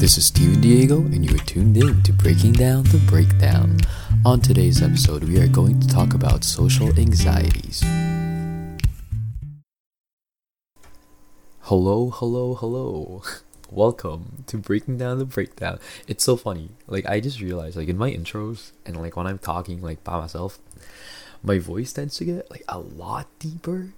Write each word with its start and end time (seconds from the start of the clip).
This 0.00 0.16
is 0.16 0.24
Steven 0.24 0.62
Diego, 0.62 1.00
and 1.00 1.22
you 1.22 1.36
are 1.36 1.44
tuned 1.44 1.76
in 1.76 2.02
to 2.04 2.12
Breaking 2.14 2.52
Down 2.52 2.84
the 2.84 2.96
Breakdown. 3.06 3.76
On 4.24 4.40
today's 4.40 4.82
episode, 4.82 5.24
we 5.24 5.38
are 5.38 5.46
going 5.46 5.78
to 5.78 5.86
talk 5.86 6.14
about 6.14 6.42
social 6.42 6.88
anxieties. 6.98 7.82
Hello, 11.60 12.08
hello, 12.08 12.54
hello. 12.54 13.22
Welcome 13.70 14.44
to 14.46 14.56
Breaking 14.56 14.96
Down 14.96 15.18
the 15.18 15.26
Breakdown. 15.26 15.78
It's 16.08 16.24
so 16.24 16.34
funny. 16.34 16.70
Like, 16.86 17.04
I 17.04 17.20
just 17.20 17.42
realized, 17.42 17.76
like, 17.76 17.88
in 17.88 17.98
my 17.98 18.10
intros 18.10 18.72
and, 18.86 18.96
like, 18.96 19.18
when 19.18 19.26
I'm 19.26 19.38
talking, 19.38 19.82
like, 19.82 20.02
by 20.02 20.18
myself, 20.18 20.60
my 21.42 21.58
voice 21.58 21.92
tends 21.92 22.16
to 22.16 22.24
get, 22.24 22.50
like, 22.50 22.64
a 22.70 22.78
lot 22.78 23.26
deeper. 23.38 23.90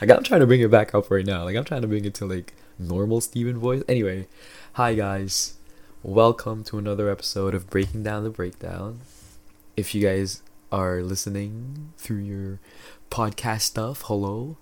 like, 0.00 0.08
I'm 0.08 0.22
trying 0.22 0.38
to 0.38 0.46
bring 0.46 0.60
it 0.60 0.70
back 0.70 0.94
up 0.94 1.10
right 1.10 1.26
now. 1.26 1.42
Like, 1.42 1.56
I'm 1.56 1.64
trying 1.64 1.82
to 1.82 1.88
bring 1.88 2.04
it 2.04 2.14
to, 2.14 2.26
like, 2.26 2.54
normal 2.80 3.20
Steven 3.20 3.58
voice. 3.58 3.82
Anyway, 3.88 4.26
hi 4.72 4.94
guys. 4.94 5.54
Welcome 6.02 6.64
to 6.64 6.78
another 6.78 7.10
episode 7.10 7.54
of 7.54 7.68
Breaking 7.68 8.02
Down 8.02 8.24
the 8.24 8.30
Breakdown. 8.30 9.00
If 9.76 9.94
you 9.94 10.00
guys 10.02 10.42
are 10.72 11.02
listening 11.02 11.92
through 11.98 12.18
your 12.18 12.58
podcast 13.10 13.62
stuff, 13.62 14.02
hello. 14.06 14.56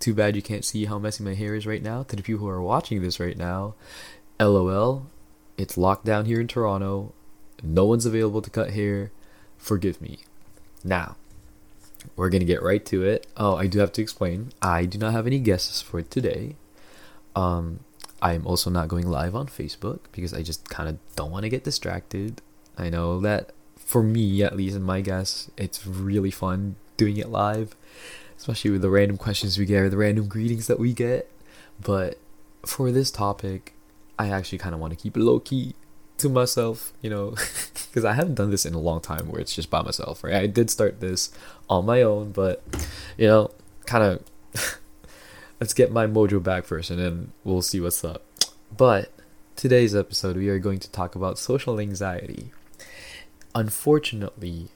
Too 0.00 0.14
bad 0.14 0.34
you 0.34 0.42
can't 0.42 0.64
see 0.64 0.86
how 0.86 0.98
messy 0.98 1.22
my 1.22 1.34
hair 1.34 1.54
is 1.54 1.66
right 1.66 1.82
now. 1.82 2.02
To 2.02 2.16
the 2.16 2.22
people 2.22 2.40
who 2.40 2.48
are 2.48 2.62
watching 2.62 3.00
this 3.02 3.20
right 3.20 3.36
now, 3.36 3.74
LOL. 4.40 5.06
It's 5.56 5.78
locked 5.78 6.04
down 6.04 6.24
here 6.24 6.40
in 6.40 6.48
Toronto. 6.48 7.12
No 7.62 7.84
one's 7.84 8.06
available 8.06 8.42
to 8.42 8.50
cut 8.50 8.70
hair. 8.70 9.12
Forgive 9.58 10.00
me. 10.00 10.20
Now, 10.82 11.16
we're 12.16 12.30
gonna 12.30 12.44
get 12.44 12.62
right 12.62 12.84
to 12.86 13.04
it. 13.04 13.26
Oh, 13.36 13.54
I 13.54 13.66
do 13.68 13.78
have 13.78 13.92
to 13.92 14.02
explain. 14.02 14.52
I 14.60 14.86
do 14.86 14.98
not 14.98 15.12
have 15.12 15.26
any 15.26 15.38
guesses 15.38 15.82
for 15.82 16.02
today. 16.02 16.56
Um, 17.36 17.80
I'm 18.22 18.46
also 18.46 18.70
not 18.70 18.88
going 18.88 19.08
live 19.08 19.34
on 19.34 19.46
Facebook 19.46 20.00
because 20.12 20.34
I 20.34 20.42
just 20.42 20.68
kind 20.68 20.88
of 20.88 20.98
don't 21.16 21.30
want 21.30 21.44
to 21.44 21.48
get 21.48 21.64
distracted. 21.64 22.42
I 22.76 22.90
know 22.90 23.20
that 23.20 23.52
for 23.76 24.02
me, 24.02 24.42
at 24.42 24.56
least 24.56 24.76
in 24.76 24.82
my 24.82 25.00
guess, 25.00 25.50
it's 25.56 25.86
really 25.86 26.30
fun 26.30 26.76
doing 26.96 27.16
it 27.16 27.28
live, 27.28 27.74
especially 28.36 28.70
with 28.70 28.82
the 28.82 28.90
random 28.90 29.16
questions 29.16 29.58
we 29.58 29.64
get 29.64 29.80
or 29.80 29.88
the 29.88 29.96
random 29.96 30.28
greetings 30.28 30.66
that 30.66 30.78
we 30.78 30.92
get. 30.92 31.30
But 31.82 32.18
for 32.64 32.92
this 32.92 33.10
topic, 33.10 33.74
I 34.18 34.28
actually 34.28 34.58
kind 34.58 34.74
of 34.74 34.80
want 34.80 34.92
to 34.92 34.96
keep 34.96 35.16
it 35.16 35.20
low 35.20 35.40
key 35.40 35.74
to 36.18 36.28
myself, 36.28 36.92
you 37.00 37.08
know, 37.08 37.30
because 37.88 38.04
I 38.04 38.12
haven't 38.12 38.34
done 38.34 38.50
this 38.50 38.66
in 38.66 38.74
a 38.74 38.78
long 38.78 39.00
time 39.00 39.28
where 39.28 39.40
it's 39.40 39.54
just 39.54 39.70
by 39.70 39.82
myself, 39.82 40.22
right? 40.22 40.34
I 40.34 40.46
did 40.46 40.70
start 40.70 41.00
this 41.00 41.30
on 41.68 41.86
my 41.86 42.02
own, 42.02 42.32
but 42.32 42.62
you 43.16 43.26
know, 43.26 43.50
kind 43.86 44.04
of 44.04 44.79
let's 45.60 45.74
get 45.74 45.92
my 45.92 46.06
mojo 46.06 46.42
back 46.42 46.64
first 46.64 46.90
and 46.90 46.98
then 46.98 47.32
we'll 47.44 47.62
see 47.62 47.80
what's 47.80 48.02
up. 48.02 48.22
But 48.74 49.12
today's 49.56 49.94
episode, 49.94 50.36
we 50.36 50.48
are 50.48 50.58
going 50.58 50.80
to 50.80 50.90
talk 50.90 51.14
about 51.14 51.38
social 51.38 51.78
anxiety. 51.78 52.50
Unfortunately, 53.54 54.68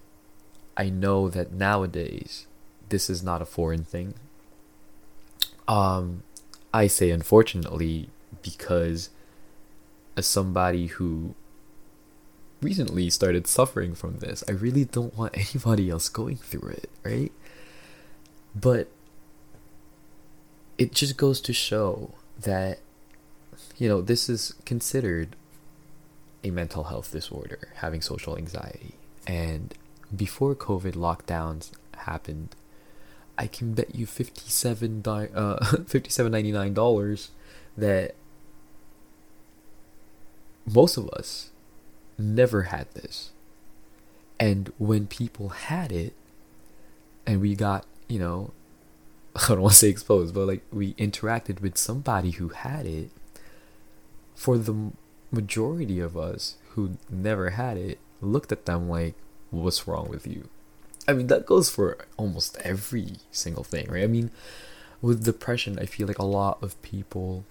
I 0.77 0.90
know 0.90 1.28
that 1.30 1.52
nowadays 1.52 2.46
this 2.90 3.08
is 3.08 3.22
not 3.22 3.40
a 3.40 3.46
foreign 3.46 3.84
thing. 3.84 4.14
Um, 5.66 6.22
I 6.74 6.86
say 6.86 7.10
unfortunately 7.10 8.10
because 8.42 9.08
as 10.16 10.27
somebody 10.27 10.88
who 10.88 11.34
recently 12.60 13.08
started 13.08 13.46
suffering 13.46 13.94
from 13.94 14.18
this, 14.18 14.44
I 14.48 14.52
really 14.52 14.84
don't 14.84 15.16
want 15.16 15.34
anybody 15.55 15.88
else 15.88 16.08
going 16.10 16.36
through 16.36 16.70
it, 16.70 16.90
right? 17.02 17.32
But 18.55 18.88
it 20.78 20.92
just 20.92 21.17
goes 21.17 21.41
to 21.42 21.53
show 21.53 22.11
that 22.41 22.78
you 23.77 23.89
know 23.89 24.00
this 24.00 24.28
is 24.28 24.55
considered 24.64 25.36
a 26.42 26.50
mental 26.50 26.84
health 26.84 27.11
disorder 27.12 27.69
having 27.77 28.00
social 28.00 28.36
anxiety. 28.36 28.95
And 29.27 29.74
before 30.14 30.55
covid 30.55 30.92
lockdowns 30.92 31.73
happened 31.96 32.55
i 33.39 33.46
can 33.46 33.73
bet 33.73 33.95
you 33.95 34.07
57 34.07 35.02
uh 35.07 35.18
57.99 35.63 36.74
dollars 36.74 37.30
that 37.77 38.14
most 40.67 40.96
of 40.96 41.08
us 41.11 41.51
never 42.18 42.63
had 42.64 42.90
this. 42.95 43.30
And 44.39 44.73
when 44.79 45.07
people 45.07 45.51
had 45.51 45.92
it 45.92 46.13
and 47.27 47.40
we 47.40 47.55
got 47.55 47.86
you 48.08 48.18
know 48.18 48.52
I 49.36 49.48
don't 49.48 49.62
want 49.62 49.72
to 49.72 49.78
say 49.78 49.89
exposed, 49.89 50.34
but 50.34 50.46
like 50.46 50.62
we 50.72 50.95
interacted 50.95 51.61
with 51.61 51.77
somebody 51.77 52.33
who 52.33 52.48
had 52.48 52.86
it. 52.86 53.11
For 54.34 54.58
the 54.58 54.92
majority 55.30 56.00
of 56.00 56.17
us 56.17 56.56
who 56.70 56.98
never 57.08 57.50
had 57.50 57.77
it, 57.77 57.98
looked 58.20 58.52
at 58.52 58.67
them 58.67 58.89
like, 58.89 59.14
"What's 59.50 59.86
wrong 59.86 60.08
with 60.08 60.27
you?" 60.27 60.48
I 61.06 61.12
mean, 61.12 61.27
that 61.28 61.46
goes 61.46 61.70
for 61.70 61.98
almost 62.17 62.56
every 62.58 63.17
single 63.30 63.64
thing, 63.64 63.89
right? 63.90 64.05
I 64.05 64.06
mean, 64.06 64.30
with 65.02 65.24
depression, 65.24 65.78
I 65.78 65.86
feel 65.86 66.06
like 66.06 66.18
a 66.18 66.24
lot 66.24 66.62
of 66.62 66.80
people 66.83 67.45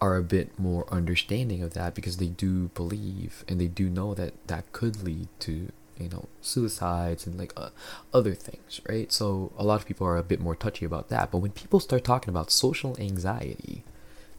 are 0.00 0.16
a 0.16 0.22
bit 0.22 0.58
more 0.58 0.84
understanding 0.92 1.62
of 1.62 1.74
that 1.74 1.94
because 1.94 2.16
they 2.16 2.26
do 2.26 2.68
believe 2.74 3.44
and 3.46 3.60
they 3.60 3.68
do 3.68 3.88
know 3.88 4.14
that 4.14 4.34
that 4.48 4.72
could 4.72 5.02
lead 5.04 5.28
to 5.38 5.70
you 5.98 6.08
know 6.08 6.28
suicides 6.40 7.26
and 7.26 7.38
like 7.38 7.52
uh, 7.56 7.70
other 8.12 8.34
things 8.34 8.80
right? 8.88 9.12
So 9.12 9.52
a 9.56 9.64
lot 9.64 9.80
of 9.80 9.86
people 9.86 10.06
are 10.06 10.16
a 10.16 10.22
bit 10.22 10.40
more 10.40 10.56
touchy 10.56 10.84
about 10.84 11.08
that. 11.08 11.30
But 11.30 11.38
when 11.38 11.52
people 11.52 11.80
start 11.80 12.04
talking 12.04 12.30
about 12.30 12.50
social 12.50 12.96
anxiety 12.98 13.84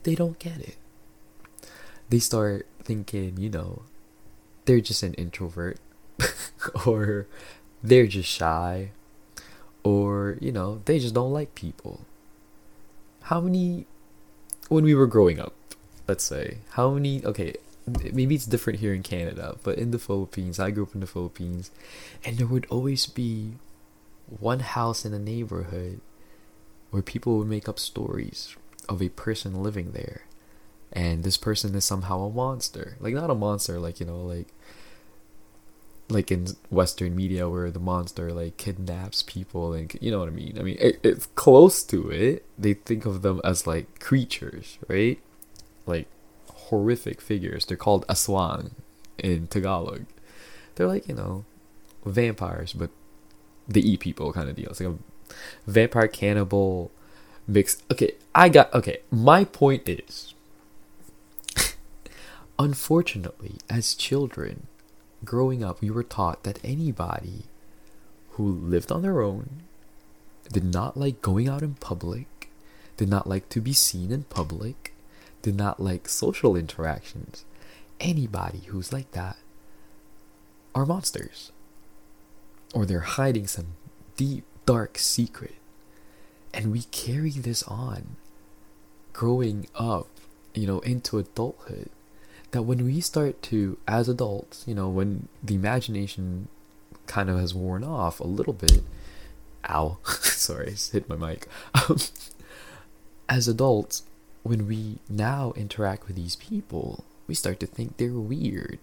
they 0.02 0.14
don't 0.14 0.38
get 0.38 0.58
it. 0.58 0.76
They 2.10 2.18
start 2.18 2.66
thinking 2.82 3.36
you 3.38 3.50
know 3.50 3.82
they're 4.66 4.80
just 4.80 5.02
an 5.02 5.14
introvert 5.14 5.78
or 6.86 7.26
they're 7.82 8.06
just 8.06 8.28
shy 8.28 8.90
or 9.82 10.38
you 10.40 10.52
know 10.52 10.80
they 10.84 10.98
just 10.98 11.14
don't 11.14 11.32
like 11.32 11.54
people. 11.54 12.00
How 13.22 13.40
many 13.40 13.86
when 14.68 14.84
we 14.84 14.94
were 14.94 15.06
growing 15.06 15.38
up 15.40 15.54
let's 16.06 16.24
say 16.24 16.58
how 16.70 16.90
many 16.90 17.24
okay 17.24 17.54
maybe 17.86 18.34
it's 18.34 18.46
different 18.46 18.80
here 18.80 18.94
in 18.94 19.02
Canada, 19.02 19.56
but 19.62 19.78
in 19.78 19.90
the 19.90 19.98
Philippines, 19.98 20.58
I 20.58 20.70
grew 20.70 20.84
up 20.84 20.94
in 20.94 21.00
the 21.00 21.06
Philippines, 21.06 21.70
and 22.24 22.38
there 22.38 22.46
would 22.46 22.66
always 22.70 23.06
be 23.06 23.54
one 24.26 24.60
house 24.60 25.04
in 25.04 25.12
a 25.12 25.18
neighborhood 25.18 26.00
where 26.90 27.02
people 27.02 27.38
would 27.38 27.48
make 27.48 27.68
up 27.68 27.78
stories 27.78 28.56
of 28.88 29.02
a 29.02 29.08
person 29.10 29.62
living 29.62 29.92
there. 29.92 30.22
And 30.92 31.24
this 31.24 31.36
person 31.36 31.74
is 31.74 31.84
somehow 31.84 32.20
a 32.20 32.30
monster. 32.30 32.96
Like 33.00 33.14
not 33.14 33.30
a 33.30 33.34
monster 33.34 33.80
like, 33.80 34.00
you 34.00 34.06
know, 34.06 34.20
like 34.20 34.48
like 36.10 36.30
in 36.30 36.46
western 36.68 37.16
media 37.16 37.48
where 37.48 37.70
the 37.70 37.80
monster 37.80 38.30
like 38.30 38.58
kidnaps 38.58 39.22
people 39.22 39.72
and 39.72 39.96
you 40.00 40.10
know 40.10 40.20
what 40.20 40.28
I 40.28 40.32
mean? 40.32 40.56
I 40.58 40.62
mean, 40.62 40.76
it, 40.78 41.00
it's 41.02 41.26
close 41.34 41.82
to 41.84 42.10
it. 42.10 42.44
They 42.58 42.74
think 42.74 43.06
of 43.06 43.22
them 43.22 43.40
as 43.42 43.66
like 43.66 43.98
creatures, 44.00 44.78
right? 44.86 45.18
Like 45.86 46.06
horrific 46.70 47.20
figures. 47.20 47.64
They're 47.64 47.76
called 47.76 48.06
aswang 48.06 48.72
in 49.18 49.46
Tagalog. 49.46 50.06
They're 50.74 50.86
like, 50.86 51.08
you 51.08 51.14
know, 51.14 51.44
vampires, 52.04 52.72
but 52.72 52.90
they 53.68 53.80
eat 53.80 54.00
people 54.00 54.32
kind 54.32 54.48
of 54.48 54.56
deal. 54.56 54.70
It's 54.70 54.80
like 54.80 54.94
a 54.94 55.70
vampire 55.70 56.08
cannibal 56.08 56.90
mix. 57.46 57.82
Okay, 57.90 58.12
I 58.34 58.48
got. 58.48 58.72
Okay, 58.74 58.98
my 59.10 59.44
point 59.44 59.88
is 59.88 60.34
unfortunately, 62.58 63.56
as 63.70 63.94
children, 63.94 64.66
growing 65.24 65.62
up, 65.62 65.80
we 65.80 65.90
were 65.90 66.02
taught 66.02 66.42
that 66.44 66.58
anybody 66.64 67.44
who 68.30 68.50
lived 68.50 68.90
on 68.90 69.02
their 69.02 69.22
own 69.22 69.62
did 70.52 70.64
not 70.64 70.96
like 70.96 71.22
going 71.22 71.48
out 71.48 71.62
in 71.62 71.74
public, 71.74 72.50
did 72.96 73.08
not 73.08 73.26
like 73.26 73.48
to 73.48 73.60
be 73.60 73.72
seen 73.72 74.10
in 74.10 74.24
public, 74.24 74.93
did 75.44 75.56
not 75.56 75.78
like 75.78 76.08
social 76.08 76.56
interactions. 76.56 77.44
Anybody 78.00 78.60
who's 78.68 78.94
like 78.94 79.12
that 79.12 79.36
are 80.74 80.86
monsters. 80.86 81.52
Or 82.72 82.86
they're 82.86 83.00
hiding 83.00 83.46
some 83.46 83.74
deep, 84.16 84.44
dark 84.64 84.96
secret. 84.96 85.56
And 86.54 86.72
we 86.72 86.84
carry 86.84 87.28
this 87.28 87.62
on 87.64 88.16
growing 89.12 89.66
up, 89.74 90.08
you 90.54 90.66
know, 90.66 90.80
into 90.80 91.18
adulthood. 91.18 91.90
That 92.52 92.62
when 92.62 92.82
we 92.82 93.02
start 93.02 93.42
to, 93.42 93.76
as 93.86 94.08
adults, 94.08 94.64
you 94.66 94.74
know, 94.74 94.88
when 94.88 95.28
the 95.42 95.56
imagination 95.56 96.48
kind 97.06 97.28
of 97.28 97.38
has 97.38 97.52
worn 97.54 97.84
off 97.84 98.18
a 98.18 98.26
little 98.26 98.54
bit, 98.54 98.82
ow, 99.68 99.98
sorry, 100.04 100.74
hit 100.90 101.06
my 101.06 101.16
mic. 101.16 101.48
as 103.28 103.46
adults, 103.46 104.04
when 104.44 104.68
we 104.68 104.98
now 105.08 105.52
interact 105.56 106.06
with 106.06 106.16
these 106.16 106.36
people, 106.36 107.02
we 107.26 107.34
start 107.34 107.58
to 107.60 107.66
think 107.66 107.96
they're 107.96 108.12
weird. 108.12 108.78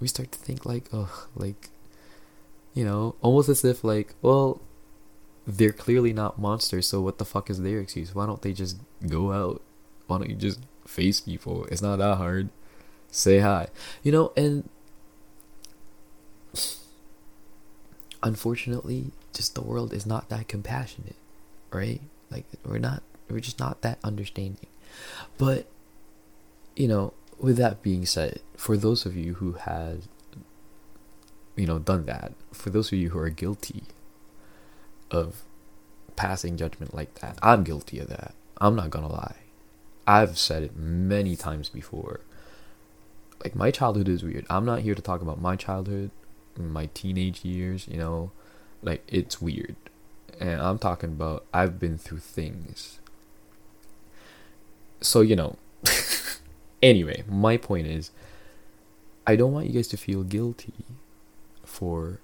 We 0.00 0.08
start 0.08 0.32
to 0.32 0.38
think 0.38 0.66
like, 0.66 0.88
oh, 0.92 1.26
like, 1.36 1.70
you 2.74 2.84
know, 2.84 3.14
almost 3.22 3.48
as 3.48 3.64
if 3.64 3.84
like, 3.84 4.14
well, 4.20 4.60
they're 5.46 5.72
clearly 5.72 6.12
not 6.12 6.38
monsters, 6.38 6.88
so 6.88 7.00
what 7.00 7.18
the 7.18 7.24
fuck 7.24 7.48
is 7.48 7.62
their 7.62 7.78
excuse? 7.78 8.14
Why 8.14 8.26
don't 8.26 8.42
they 8.42 8.52
just 8.52 8.76
go 9.08 9.32
out 9.32 9.62
Why 10.06 10.18
don't 10.18 10.30
you 10.30 10.36
just 10.36 10.60
face 10.86 11.20
people? 11.20 11.64
It's 11.66 11.82
not 11.82 11.98
that 11.98 12.16
hard. 12.16 12.48
Say 13.10 13.38
hi. 13.38 13.68
You 14.02 14.10
know, 14.10 14.32
and 14.36 14.68
unfortunately, 18.22 19.12
just 19.32 19.54
the 19.54 19.62
world 19.62 19.92
is 19.92 20.06
not 20.06 20.28
that 20.30 20.48
compassionate, 20.48 21.16
right? 21.70 22.00
Like 22.30 22.46
we're 22.64 22.78
not 22.78 23.02
we're 23.30 23.40
just 23.40 23.60
not 23.60 23.82
that 23.82 23.98
understanding. 24.02 24.66
But 25.38 25.66
you 26.76 26.88
know, 26.88 27.14
with 27.38 27.56
that 27.56 27.82
being 27.82 28.06
said, 28.06 28.40
for 28.56 28.76
those 28.76 29.06
of 29.06 29.16
you 29.16 29.34
who 29.34 29.52
had 29.52 30.02
you 31.56 31.66
know 31.66 31.78
done 31.78 32.06
that, 32.06 32.32
for 32.52 32.70
those 32.70 32.92
of 32.92 32.98
you 32.98 33.10
who 33.10 33.18
are 33.18 33.30
guilty 33.30 33.84
of 35.10 35.42
passing 36.16 36.56
judgment 36.56 36.94
like 36.94 37.14
that, 37.16 37.38
I'm 37.42 37.64
guilty 37.64 37.98
of 37.98 38.08
that. 38.08 38.34
I'm 38.58 38.76
not 38.76 38.90
gonna 38.90 39.08
lie. 39.08 39.36
I've 40.06 40.38
said 40.38 40.62
it 40.62 40.76
many 40.76 41.36
times 41.36 41.68
before. 41.68 42.20
Like 43.42 43.54
my 43.54 43.70
childhood 43.70 44.08
is 44.08 44.22
weird. 44.22 44.46
I'm 44.48 44.64
not 44.64 44.80
here 44.80 44.94
to 44.94 45.02
talk 45.02 45.20
about 45.20 45.40
my 45.40 45.56
childhood, 45.56 46.10
my 46.56 46.88
teenage 46.94 47.44
years, 47.44 47.86
you 47.88 47.98
know, 47.98 48.30
like 48.82 49.02
it's 49.08 49.40
weird. 49.40 49.76
And 50.40 50.60
I'm 50.60 50.78
talking 50.78 51.10
about 51.10 51.44
I've 51.52 51.78
been 51.78 51.98
through 51.98 52.18
things. 52.18 53.00
So, 55.04 55.20
you 55.20 55.36
know, 55.36 55.56
anyway, 56.82 57.24
my 57.28 57.56
point 57.58 57.86
is 57.86 58.10
I 59.26 59.36
don't 59.36 59.52
want 59.52 59.66
you 59.66 59.72
guys 59.72 59.88
to 59.88 59.96
feel 59.96 60.22
guilty 60.22 60.72
for 61.62 62.20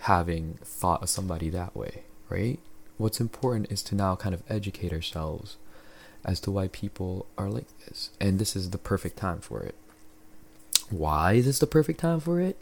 having 0.00 0.58
thought 0.62 1.02
of 1.02 1.08
somebody 1.08 1.50
that 1.50 1.74
way, 1.74 2.04
right? 2.28 2.60
What's 2.96 3.20
important 3.20 3.72
is 3.72 3.82
to 3.84 3.94
now 3.94 4.14
kind 4.14 4.34
of 4.34 4.42
educate 4.48 4.92
ourselves 4.92 5.56
as 6.24 6.38
to 6.40 6.50
why 6.50 6.68
people 6.68 7.26
are 7.36 7.50
like 7.50 7.66
this. 7.80 8.10
And 8.20 8.38
this 8.38 8.54
is 8.54 8.70
the 8.70 8.78
perfect 8.78 9.16
time 9.16 9.40
for 9.40 9.62
it. 9.62 9.74
Why 10.90 11.32
is 11.32 11.46
this 11.46 11.58
the 11.58 11.66
perfect 11.66 12.00
time 12.00 12.20
for 12.20 12.40
it? 12.40 12.56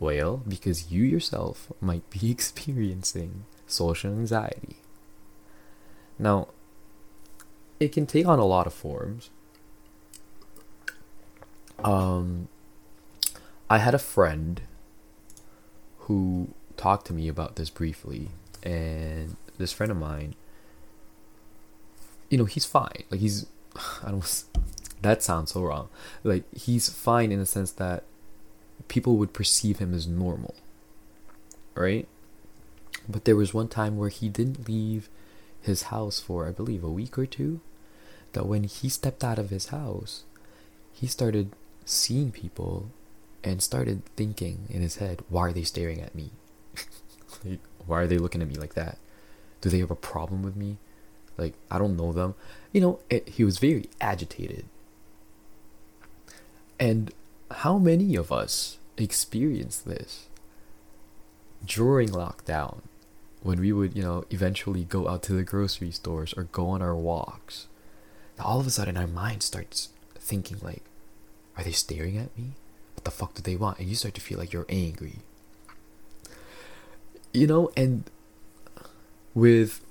Well, 0.00 0.42
because 0.48 0.90
you 0.90 1.04
yourself 1.04 1.72
might 1.80 2.08
be 2.10 2.30
experiencing 2.32 3.44
social 3.66 4.10
anxiety. 4.12 4.76
Now, 6.18 6.48
it 7.82 7.92
can 7.92 8.06
take 8.06 8.26
on 8.26 8.38
a 8.38 8.44
lot 8.44 8.66
of 8.66 8.74
forms. 8.74 9.30
Um, 11.82 12.48
I 13.68 13.78
had 13.78 13.94
a 13.94 13.98
friend 13.98 14.62
who 16.00 16.48
talked 16.76 17.06
to 17.08 17.12
me 17.12 17.28
about 17.28 17.56
this 17.56 17.70
briefly, 17.70 18.28
and 18.62 19.36
this 19.58 19.72
friend 19.72 19.90
of 19.90 19.98
mine 19.98 20.34
you 22.32 22.38
know, 22.38 22.46
he's 22.46 22.64
fine. 22.64 23.04
Like 23.10 23.20
he's, 23.20 23.46
I 24.02 24.10
don't. 24.10 24.44
That 25.02 25.22
sounds 25.22 25.52
so 25.52 25.62
wrong. 25.62 25.90
Like 26.24 26.44
he's 26.56 26.88
fine 26.88 27.30
in 27.30 27.38
the 27.38 27.46
sense 27.46 27.72
that 27.72 28.04
people 28.88 29.16
would 29.18 29.34
perceive 29.34 29.78
him 29.78 29.92
as 29.92 30.06
normal, 30.06 30.54
right? 31.74 32.08
But 33.06 33.26
there 33.26 33.36
was 33.36 33.52
one 33.52 33.68
time 33.68 33.98
where 33.98 34.08
he 34.08 34.30
didn't 34.30 34.66
leave 34.66 35.10
his 35.60 35.84
house 35.84 36.20
for, 36.20 36.48
I 36.48 36.52
believe, 36.52 36.82
a 36.82 36.90
week 36.90 37.18
or 37.18 37.26
two. 37.26 37.60
That 38.32 38.46
when 38.46 38.64
he 38.64 38.88
stepped 38.88 39.22
out 39.22 39.38
of 39.38 39.50
his 39.50 39.66
house, 39.66 40.24
he 40.92 41.06
started 41.06 41.52
seeing 41.84 42.30
people 42.30 42.90
and 43.44 43.62
started 43.62 44.02
thinking 44.16 44.66
in 44.70 44.82
his 44.82 44.96
head, 44.96 45.22
why 45.28 45.48
are 45.48 45.52
they 45.52 45.64
staring 45.64 46.00
at 46.00 46.14
me? 46.14 46.30
like, 47.44 47.60
why 47.86 48.00
are 48.00 48.06
they 48.06 48.18
looking 48.18 48.42
at 48.42 48.48
me 48.48 48.54
like 48.54 48.74
that? 48.74 48.98
Do 49.60 49.68
they 49.68 49.80
have 49.80 49.90
a 49.90 49.96
problem 49.96 50.42
with 50.42 50.56
me? 50.56 50.78
Like, 51.36 51.54
I 51.70 51.78
don't 51.78 51.96
know 51.96 52.12
them. 52.12 52.34
You 52.72 52.80
know, 52.80 53.00
it, 53.10 53.28
he 53.28 53.44
was 53.44 53.58
very 53.58 53.88
agitated. 54.00 54.64
And 56.78 57.12
how 57.50 57.78
many 57.78 58.16
of 58.16 58.32
us 58.32 58.78
experienced 58.96 59.86
this 59.86 60.28
during 61.64 62.08
lockdown 62.08 62.80
when 63.42 63.60
we 63.60 63.72
would, 63.72 63.96
you 63.96 64.02
know, 64.02 64.24
eventually 64.30 64.84
go 64.84 65.08
out 65.08 65.22
to 65.24 65.32
the 65.32 65.44
grocery 65.44 65.90
stores 65.90 66.34
or 66.36 66.44
go 66.44 66.68
on 66.68 66.82
our 66.82 66.94
walks? 66.94 67.66
All 68.38 68.60
of 68.60 68.66
a 68.66 68.70
sudden, 68.70 68.96
our 68.96 69.06
mind 69.06 69.42
starts 69.42 69.90
thinking, 70.16 70.58
like, 70.62 70.82
are 71.56 71.64
they 71.64 71.72
staring 71.72 72.16
at 72.16 72.36
me? 72.36 72.52
What 72.94 73.04
the 73.04 73.10
fuck 73.10 73.34
do 73.34 73.42
they 73.42 73.56
want? 73.56 73.78
And 73.78 73.88
you 73.88 73.94
start 73.94 74.14
to 74.14 74.20
feel 74.20 74.38
like 74.38 74.52
you're 74.52 74.66
angry. 74.68 75.16
You 77.32 77.46
know, 77.46 77.70
and 77.76 78.04
with 79.34 79.84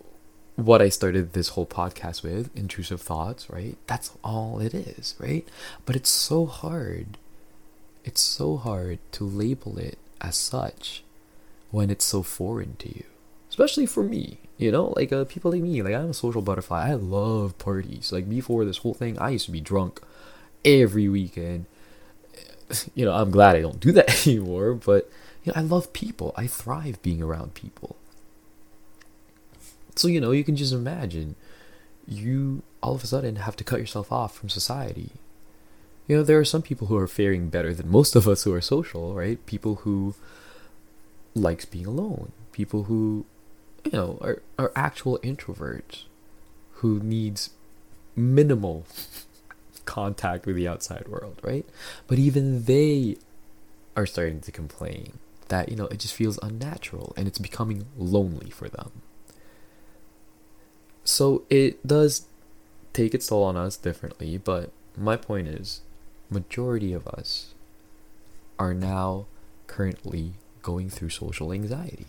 what 0.56 0.82
I 0.82 0.90
started 0.90 1.34
this 1.34 1.50
whole 1.50 1.66
podcast 1.66 2.24
with, 2.24 2.56
intrusive 2.56 3.02
thoughts, 3.02 3.50
right? 3.50 3.78
That's 3.88 4.12
all 4.24 4.60
it 4.60 4.74
is, 4.74 5.16
right? 5.20 5.48
But 5.86 5.96
it's 5.96 6.10
so 6.10 6.46
hard. 6.46 7.18
It's 8.04 8.22
so 8.22 8.58
hard 8.58 9.00
to 9.14 9.24
label 9.24 9.78
it 9.78 9.98
as 10.20 10.36
such 10.36 11.04
when 11.72 11.90
it's 11.90 12.06
so 12.06 12.22
foreign 12.22 12.76
to 12.78 12.90
you. 12.90 13.04
Especially 13.50 13.86
for 13.86 14.04
me, 14.04 14.38
you 14.62 14.72
know, 14.72 14.94
like 14.96 15.12
uh, 15.12 15.26
people 15.26 15.52
like 15.52 15.62
me, 15.62 15.82
like 15.82 15.96
I'm 15.96 16.12
a 16.12 16.14
social 16.14 16.42
butterfly. 16.42 16.90
I 16.90 16.94
love 16.94 17.58
parties. 17.58 18.12
Like 18.12 18.30
before 18.30 18.64
this 18.64 18.78
whole 18.78 18.94
thing, 18.94 19.18
I 19.20 19.32
used 19.32 19.46
to 19.46 19.52
be 19.52 19.62
drunk 19.62 20.02
every 20.64 21.10
weekend. 21.10 21.66
You 22.96 23.04
know, 23.04 23.12
I'm 23.12 23.32
glad 23.32 23.58
I 23.58 23.62
don't 23.62 23.82
do 23.82 23.92
that 23.92 24.26
anymore, 24.28 24.74
but 24.74 25.12
you 25.44 25.52
know, 25.52 25.60
I 25.60 25.62
love 25.62 25.92
people. 25.92 26.34
I 26.38 26.48
thrive 26.48 27.02
being 27.02 27.22
around 27.22 27.54
people. 27.54 27.98
So, 29.98 30.08
you 30.08 30.22
know, 30.22 30.32
you 30.32 30.46
can 30.46 30.56
just 30.56 30.72
imagine 30.72 31.36
you 32.08 32.64
all 32.82 32.96
of 32.96 33.04
a 33.04 33.08
sudden 33.08 33.36
have 33.38 33.58
to 33.58 33.66
cut 33.66 33.82
yourself 33.82 34.10
off 34.10 34.36
from 34.36 34.48
society. 34.48 35.12
You 36.08 36.18
know, 36.18 36.24
there 36.24 36.40
are 36.40 36.46
some 36.46 36.62
people 36.62 36.88
who 36.88 36.96
are 36.98 37.08
faring 37.08 37.50
better 37.50 37.74
than 37.74 37.92
most 37.92 38.16
of 38.16 38.26
us 38.26 38.44
who 38.44 38.54
are 38.54 38.62
social, 38.62 39.14
right? 39.14 39.46
People 39.46 39.76
who 39.84 40.16
likes 41.36 41.66
being 41.66 41.86
alone. 41.86 42.32
People 42.52 42.84
who, 42.84 43.26
you 43.86 43.92
know, 43.92 44.18
are, 44.22 44.42
are 44.58 44.72
actual 44.76 45.20
introverts 45.20 46.04
who 46.76 47.00
needs 47.00 47.52
minimal 48.16 48.86
contact 49.86 50.46
with 50.46 50.56
the 50.56 50.68
outside 50.68 51.08
world, 51.08 51.40
right? 51.44 51.66
But 52.08 52.20
even 52.20 52.64
they 52.66 53.18
are 53.96 54.06
starting 54.06 54.40
to 54.42 54.52
complain 54.52 55.20
that, 55.48 55.70
you 55.70 55.76
know, 55.76 55.86
it 55.88 56.00
just 56.00 56.14
feels 56.14 56.40
unnatural 56.42 57.14
and 57.18 57.28
it's 57.28 57.40
becoming 57.40 57.86
lonely 57.98 58.50
for 58.50 58.70
them. 58.70 58.92
So 61.04 61.44
it 61.50 61.86
does 61.86 62.26
take 62.94 63.14
its 63.14 63.28
toll 63.28 63.44
on 63.44 63.58
us 63.58 63.76
differently, 63.78 64.38
but 64.38 64.72
my 64.98 65.18
point 65.18 65.48
is 65.48 65.82
majority 66.30 66.94
of 66.94 67.08
us 67.08 67.54
are 68.60 68.74
now 68.74 69.26
currently 69.68 70.34
going 70.62 70.90
through 70.90 71.10
social 71.10 71.52
anxieties. 71.52 72.06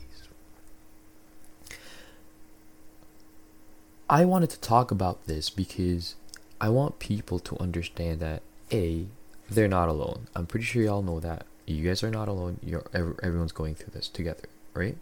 I 4.12 4.26
wanted 4.26 4.50
to 4.50 4.60
talk 4.60 4.90
about 4.90 5.24
this 5.24 5.48
because 5.48 6.16
I 6.60 6.68
want 6.68 6.98
people 6.98 7.38
to 7.38 7.58
understand 7.58 8.20
that 8.20 8.42
A, 8.70 9.06
they're 9.48 9.68
not 9.68 9.88
alone. 9.88 10.26
I'm 10.36 10.44
pretty 10.44 10.66
sure 10.66 10.82
y'all 10.82 11.00
know 11.00 11.18
that. 11.20 11.46
You 11.64 11.88
guys 11.88 12.02
are 12.02 12.10
not 12.10 12.28
alone. 12.28 12.60
You're 12.62 12.84
everyone's 12.92 13.52
going 13.52 13.74
through 13.74 13.94
this 13.94 14.08
together, 14.08 14.50
right? 14.74 14.98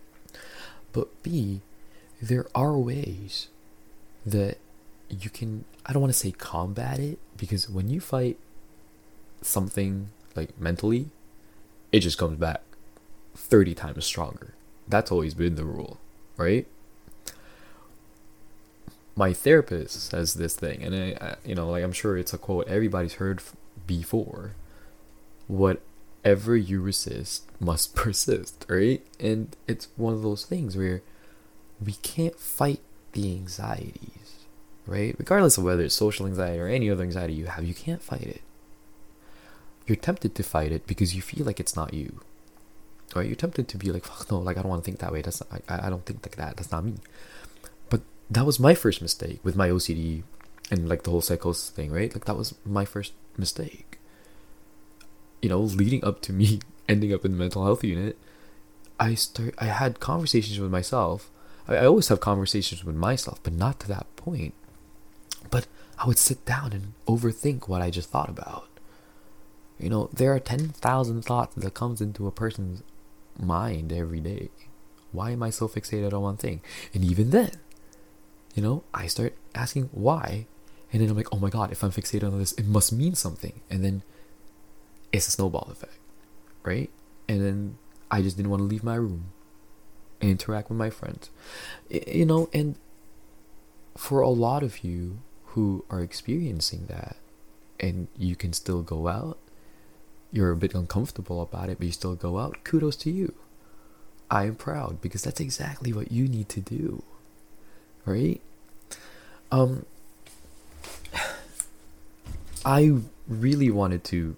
But 0.93 1.25
B, 1.25 1.61
there 2.23 2.47
are 2.55 2.79
ways 2.79 3.49
that 4.25 4.59
you 5.09 5.29
can 5.29 5.65
I 5.85 5.93
don't 5.93 6.03
want 6.03 6.13
to 6.13 6.19
say 6.19 6.31
combat 6.31 7.01
it 7.01 7.19
because 7.37 7.69
when 7.69 7.91
you 7.91 7.99
fight 7.99 8.39
something 9.43 10.11
like 10.37 10.57
mentally, 10.57 11.09
it 11.91 12.01
just 12.01 12.17
comes 12.17 12.39
back 12.39 12.63
30 13.35 13.75
times 13.75 14.05
stronger. 14.05 14.55
That's 14.87 15.11
always 15.11 15.35
been 15.35 15.57
the 15.57 15.65
rule, 15.65 15.99
right? 16.37 16.69
My 19.17 19.33
therapist 19.33 20.11
says 20.11 20.35
this 20.35 20.55
thing, 20.55 20.83
and 20.83 20.95
I, 20.95 21.37
you 21.45 21.55
know, 21.55 21.69
like 21.69 21.85
I'm 21.85 21.93
sure 21.93 22.17
it's 22.17 22.33
a 22.33 22.39
quote 22.39 22.69
everybody's 22.69 23.15
heard 23.15 23.43
before. 23.87 24.53
Whatever 25.47 26.57
you 26.57 26.81
resist 26.81 27.45
must 27.59 27.95
persist, 27.97 28.65
right? 28.69 29.05
And 29.19 29.57
it's 29.67 29.89
one 29.97 30.15
of 30.15 30.23
those 30.23 30.45
things 30.45 30.77
where 30.77 31.03
we 31.85 31.95
can't 31.95 32.39
fight 32.39 32.81
the 33.13 33.33
anxieties, 33.33 34.47
right? 34.87 35.15
Regardless 35.19 35.59
of 35.59 35.65
whether 35.65 35.83
it's 35.83 35.95
social 35.95 36.27
anxiety 36.27 36.59
or 36.59 36.69
any 36.69 36.91
other 36.91 37.03
anxiety 37.03 37.33
you 37.33 37.47
have, 37.47 37.65
you 37.65 37.75
can't 37.75 38.03
fight 38.03 38.23
it. 38.23 38.43
You're 39.87 39.97
tempted 39.97 40.35
to 40.37 40.43
fight 40.43 40.73
it 40.73 40.87
because 40.87 41.17
you 41.17 41.23
feel 41.23 41.45
like 41.45 41.59
it's 41.59 41.75
not 41.75 41.93
you. 41.93 42.21
Right? 43.15 43.27
You're 43.27 43.35
tempted 43.35 43.67
to 43.67 43.77
be 43.77 43.91
like, 43.91 44.05
fuck 44.05 44.31
no, 44.31 44.39
like 44.39 44.57
I 44.57 44.63
don't 44.63 44.71
want 44.71 44.85
to 44.85 44.87
think 44.87 45.01
that 45.01 45.13
way. 45.13 45.21
That's 45.21 45.43
not, 45.51 45.63
I, 45.69 45.87
I 45.89 45.91
don't 45.91 46.07
think 46.07 46.25
like 46.25 46.37
that. 46.37 46.57
That's 46.57 46.71
not 46.71 46.85
me. 46.85 46.95
That 48.31 48.47
was 48.47 48.61
my 48.61 48.75
first 48.75 49.03
mistake 49.03 49.41
with 49.43 49.57
my 49.57 49.69
OCD 49.69 50.23
and 50.71 50.89
like 50.89 51.03
the 51.03 51.11
whole 51.11 51.21
psychosis 51.21 51.71
thing, 51.71 51.91
right? 51.91 52.13
Like 52.15 52.27
that 52.27 52.37
was 52.37 52.55
my 52.65 52.85
first 52.85 53.13
mistake. 53.37 53.99
You 55.43 55.49
know, 55.49 55.61
leading 55.61 56.05
up 56.05 56.21
to 56.23 56.33
me 56.33 56.61
ending 56.89 57.13
up 57.13 57.25
in 57.25 57.33
the 57.33 57.39
mental 57.39 57.65
health 57.65 57.83
unit, 57.83 58.19
I 58.99 59.15
start 59.15 59.55
I 59.59 59.67
had 59.67 60.01
conversations 60.01 60.61
with 60.61 60.71
myself 60.71 61.31
I, 61.71 61.77
I 61.77 61.87
always 61.87 62.09
have 62.09 62.21
conversations 62.21 62.85
with 62.85 62.97
myself, 62.97 63.41
but 63.43 63.53
not 63.53 63.81
to 63.81 63.89
that 63.89 64.07
point. 64.17 64.55
But 65.51 65.67
I 65.99 66.07
would 66.07 66.19
sit 66.19 66.45
down 66.45 66.73
and 66.73 66.93
overthink 67.07 67.69
what 67.69 67.83
I 67.83 67.91
just 67.91 68.11
thought 68.11 68.29
about. 68.29 68.69
You 69.79 69.89
know, 69.89 70.11
there 70.13 70.35
are 70.35 70.41
10,000 70.41 71.23
thoughts 71.23 71.55
that 71.55 71.75
comes 71.75 72.01
into 72.01 72.27
a 72.27 72.33
person's 72.33 72.83
mind 73.39 73.93
every 73.93 74.21
day. 74.21 74.51
Why 75.13 75.31
am 75.31 75.43
I 75.43 75.51
so 75.51 75.69
fixated 75.69 76.13
on 76.13 76.23
one 76.23 76.37
thing? 76.37 76.61
And 76.93 77.05
even 77.05 77.31
then, 77.31 77.53
you 78.55 78.63
know, 78.63 78.85
I 78.93 79.07
start 79.07 79.35
asking 79.55 79.91
why. 79.93 80.47
And 80.93 81.01
then 81.01 81.11
I'm 81.11 81.17
like, 81.17 81.33
oh 81.33 81.39
my 81.39 81.51
god, 81.51 81.71
if 81.71 81.85
I'm 81.85 81.93
fixated 81.93 82.25
on 82.25 82.39
this, 82.39 82.53
it 82.53 82.67
must 82.67 82.93
mean 82.93 83.15
something. 83.15 83.61
And 83.71 83.85
then 83.85 84.03
it's 85.13 85.29
a 85.29 85.31
snowball 85.31 85.69
effect, 85.71 85.99
right? 86.65 86.91
And 87.29 87.45
then 87.45 87.79
I 88.11 88.23
just 88.23 88.37
didn't 88.37 88.51
want 88.51 88.61
to 88.61 88.65
leave 88.65 88.83
my 88.83 88.97
room 88.97 89.27
and 90.21 90.31
interact 90.31 90.69
with 90.69 90.79
my 90.79 90.91
friends. 90.91 91.31
You 91.89 92.27
know, 92.27 92.49
and 92.53 92.75
for 93.97 94.21
a 94.21 94.29
lot 94.29 94.63
of 94.63 94.83
you 94.83 95.21
who 95.47 95.85
are 95.91 96.01
experiencing 96.01 96.87
that 96.89 97.17
and 97.79 98.09
you 98.17 98.35
can 98.37 98.53
still 98.53 98.83
go 98.83 99.09
out, 99.09 99.39
you're 100.33 100.51
a 100.51 100.57
bit 100.57 100.75
uncomfortable 100.75 101.41
about 101.41 101.69
it, 101.69 101.79
but 101.79 101.87
you 101.87 101.93
still 101.93 102.15
go 102.15 102.39
out, 102.39 102.63
kudos 102.65 102.97
to 102.97 103.11
you. 103.11 103.35
I 104.31 104.45
am 104.45 104.55
proud 104.55 105.01
because 105.01 105.23
that's 105.23 105.41
exactly 105.41 105.93
what 105.93 106.13
you 106.13 106.29
need 106.29 106.49
to 106.51 106.61
do. 106.61 107.03
Right? 108.05 108.41
Um 109.51 109.87
I 112.65 112.99
really 113.27 113.71
wanted 113.71 114.05
to 114.05 114.37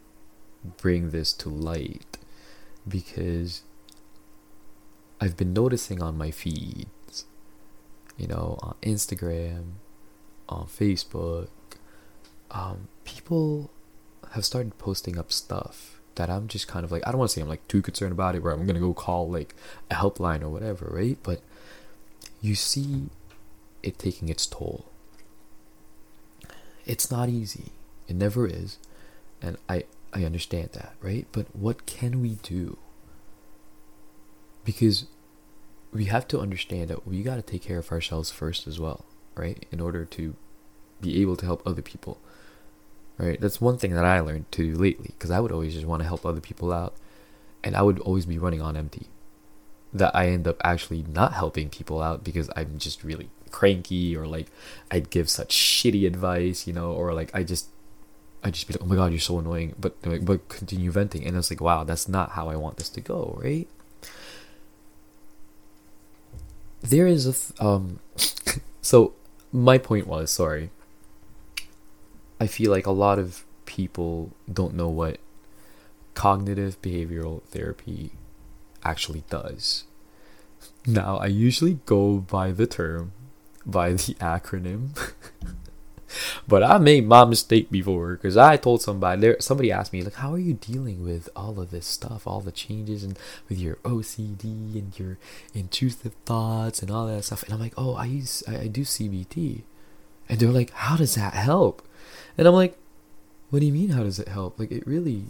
bring 0.77 1.11
this 1.11 1.33
to 1.35 1.49
light 1.49 2.19
because 2.87 3.63
I've 5.21 5.37
been 5.37 5.53
noticing 5.53 6.03
on 6.03 6.17
my 6.19 6.31
feeds, 6.31 7.25
you 8.17 8.27
know, 8.27 8.59
on 8.63 8.75
Instagram, 8.83 9.75
on 10.49 10.67
Facebook, 10.67 11.49
um, 12.51 12.89
people 13.05 13.71
have 14.33 14.45
started 14.45 14.79
posting 14.79 15.19
up 15.19 15.33
stuff 15.33 16.01
that 16.15 16.29
I'm 16.29 16.49
just 16.49 16.69
kind 16.69 16.85
of 16.85 16.93
like 16.93 17.03
I 17.07 17.11
don't 17.11 17.19
want 17.19 17.31
to 17.31 17.35
say 17.35 17.41
I'm 17.41 17.49
like 17.49 17.67
too 17.69 17.83
concerned 17.83 18.13
about 18.13 18.35
it 18.35 18.43
where 18.43 18.53
I'm 18.53 18.67
gonna 18.67 18.81
go 18.81 18.93
call 18.95 19.29
like 19.31 19.55
a 19.91 19.95
helpline 19.95 20.43
or 20.43 20.49
whatever, 20.49 20.89
right? 20.91 21.19
But 21.23 21.41
you 22.41 22.55
see 22.55 23.09
it 23.83 23.99
taking 23.99 24.29
its 24.29 24.47
toll. 24.47 24.87
It's 26.87 27.11
not 27.11 27.29
easy. 27.29 27.73
It 28.09 28.17
never 28.17 28.47
is. 28.47 28.79
And 29.41 29.57
I 29.69 29.85
I 30.13 30.25
understand 30.25 30.71
that, 30.73 30.95
right? 31.01 31.27
But 31.33 31.47
what 31.55 31.87
can 31.87 32.21
we 32.21 32.37
do? 32.43 32.79
Because 34.65 35.07
we 35.93 36.07
have 36.07 36.29
to 36.29 36.41
understand 36.41 36.89
that 36.89 37.07
we 37.07 37.23
got 37.23 37.37
to 37.37 37.43
take 37.43 37.63
care 37.63 37.79
of 37.79 37.91
ourselves 37.91 38.31
first 38.31 38.67
as 38.67 38.79
well, 38.79 39.05
right? 39.35 39.67
In 39.71 39.81
order 39.81 40.05
to 40.05 40.35
be 41.01 41.21
able 41.21 41.37
to 41.37 41.47
help 41.47 41.67
other 41.67 41.83
people. 41.83 42.19
Right? 43.19 43.41
That's 43.41 43.61
one 43.61 43.77
thing 43.77 43.93
that 43.95 44.05
I 44.05 44.21
learned 44.21 44.51
to 44.53 44.73
do 44.73 44.77
lately 44.77 45.11
because 45.13 45.31
I 45.31 45.39
would 45.39 45.53
always 45.53 45.75
just 45.75 45.87
want 45.87 46.01
to 46.01 46.09
help 46.09 46.25
other 46.25 46.41
people 46.41 46.73
out 46.73 46.95
and 47.63 47.77
I 47.77 47.83
would 47.83 47.99
always 48.01 48.27
be 48.27 48.39
running 48.39 48.63
on 48.63 48.77
empty. 48.77 49.07
That 49.93 50.17
I 50.17 50.29
end 50.29 50.49
up 50.49 50.57
actually 50.65 51.05
not 51.07 51.35
helping 51.35 51.69
people 51.69 52.01
out 52.01 52.25
because 52.25 52.49
I'm 52.57 52.79
just 52.79 53.05
really 53.05 53.29
cranky 53.53 54.17
or 54.17 54.27
like 54.27 54.49
I'd 54.91 55.11
give 55.11 55.31
such 55.31 55.55
shitty 55.55 56.07
advice, 56.07 56.67
you 56.67 56.73
know, 56.73 56.93
or 56.93 57.15
like 57.15 57.31
I 57.35 57.43
just 57.43 57.69
I 58.45 58.51
just 58.51 58.67
be 58.67 58.75
like, 58.75 58.83
oh 58.83 58.87
my 58.87 58.97
god, 58.97 59.13
you're 59.13 59.21
so 59.21 59.39
annoying, 59.39 59.75
but 59.79 59.95
like, 60.05 60.25
but 60.25 60.49
continue 60.49 60.91
venting, 60.91 61.25
and 61.25 61.37
it's 61.37 61.51
like, 61.51 61.61
wow, 61.61 61.85
that's 61.85 62.09
not 62.09 62.33
how 62.33 62.49
I 62.49 62.57
want 62.57 62.77
this 62.77 62.89
to 62.91 63.01
go, 63.01 63.39
right? 63.43 63.69
There 66.81 67.07
is 67.07 67.27
a 67.27 67.33
th- 67.33 67.61
um, 67.61 68.01
so 68.83 69.15
my 69.53 69.79
point 69.79 70.09
was, 70.09 70.33
sorry, 70.33 70.71
I 72.41 72.49
feel 72.49 72.73
like 72.73 72.87
a 72.87 72.91
lot 72.91 73.21
of 73.21 73.45
people 73.67 74.33
don't 74.53 74.75
know 74.75 74.89
what 74.89 75.19
cognitive 76.15 76.83
behavioral 76.83 77.43
therapy 77.45 78.11
actually 78.85 79.23
does. 79.31 79.85
Now, 80.85 81.19
I 81.19 81.27
usually 81.27 81.79
go 81.87 82.19
by 82.19 82.51
the 82.51 82.67
term, 82.67 83.13
by 83.65 83.93
the 83.93 84.15
acronym. 84.15 84.99
but 86.49 86.63
I 86.63 86.79
made 86.79 87.07
my 87.07 87.25
mistake 87.25 87.71
before 87.71 88.15
because 88.17 88.37
I 88.37 88.57
told 88.57 88.83
somebody 88.83 89.21
there 89.21 89.41
somebody 89.41 89.73
asked 89.73 89.95
me 89.95 90.03
like 90.03 90.15
how 90.15 90.35
are 90.35 90.39
you 90.39 90.53
dealing 90.53 91.03
with 91.03 91.31
all 91.35 91.59
of 91.59 91.71
this 91.71 91.87
stuff 91.87 92.27
all 92.27 92.43
the 92.43 92.53
changes 92.53 93.03
and 93.03 93.19
with 93.49 93.59
your 93.59 93.77
OCD 93.77 94.75
and 94.75 94.99
your 94.99 95.17
intrusive 95.55 96.13
thoughts 96.27 96.83
and 96.83 96.91
all 96.91 97.07
that 97.07 97.25
stuff 97.25 97.45
and 97.45 97.55
I'm 97.55 97.61
like 97.61 97.73
oh 97.79 97.95
I 97.95 98.05
use 98.05 98.43
I, 98.47 98.59
I 98.59 98.67
do 98.67 98.83
CBT 98.83 99.63
and 100.29 100.39
they're 100.39 100.51
like 100.51 100.71
how 100.73 100.99
does 100.99 101.15
that 101.15 101.33
help 101.33 101.83
and 102.37 102.47
I'm 102.47 102.55
like, 102.55 102.77
what 103.51 103.61
do 103.61 103.67
you 103.67 103.73
mean? 103.73 103.91
How 103.91 104.03
does 104.03 104.19
it 104.19 104.29
help? 104.29 104.59
Like, 104.59 104.71
it 104.71 104.87
really 104.87 105.27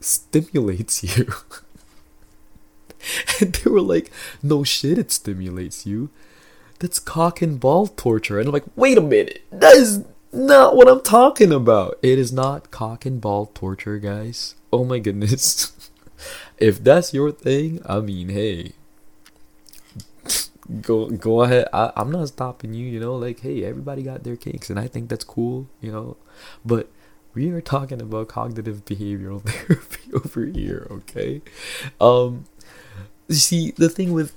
stimulates 0.00 1.02
you. 1.18 1.32
and 3.40 3.54
they 3.54 3.70
were 3.70 3.80
like, 3.80 4.10
no 4.42 4.64
shit, 4.64 4.98
it 4.98 5.10
stimulates 5.10 5.86
you. 5.86 6.10
That's 6.78 6.98
cock 6.98 7.42
and 7.42 7.58
ball 7.58 7.88
torture. 7.88 8.38
And 8.38 8.48
I'm 8.48 8.52
like, 8.52 8.64
wait 8.76 8.98
a 8.98 9.02
minute. 9.02 9.42
That 9.50 9.74
is 9.74 10.04
not 10.32 10.76
what 10.76 10.88
I'm 10.88 11.02
talking 11.02 11.52
about. 11.52 11.98
It 12.02 12.18
is 12.18 12.32
not 12.32 12.70
cock 12.70 13.06
and 13.06 13.20
ball 13.20 13.46
torture, 13.46 13.98
guys. 13.98 14.54
Oh 14.72 14.84
my 14.84 14.98
goodness. 14.98 15.90
if 16.58 16.82
that's 16.82 17.14
your 17.14 17.32
thing, 17.32 17.80
I 17.86 18.00
mean, 18.00 18.28
hey, 18.28 18.72
go 20.82 21.08
go 21.08 21.42
ahead. 21.42 21.68
I, 21.72 21.92
I'm 21.96 22.10
not 22.10 22.28
stopping 22.28 22.74
you. 22.74 22.86
You 22.86 23.00
know, 23.00 23.16
like 23.16 23.40
hey, 23.40 23.64
everybody 23.64 24.02
got 24.02 24.24
their 24.24 24.36
kinks, 24.36 24.70
and 24.70 24.78
I 24.78 24.86
think 24.86 25.08
that's 25.08 25.24
cool. 25.24 25.66
You 25.80 25.92
know, 25.92 26.16
but 26.64 26.88
we 27.34 27.50
are 27.50 27.60
talking 27.60 28.00
about 28.00 28.28
cognitive 28.28 28.84
behavioral 28.84 29.42
therapy 29.48 30.12
over 30.12 30.46
here. 30.46 30.86
Okay, 30.90 31.42
um, 32.00 32.44
see 33.28 33.72
the 33.72 33.88
thing 33.88 34.12
with. 34.12 34.34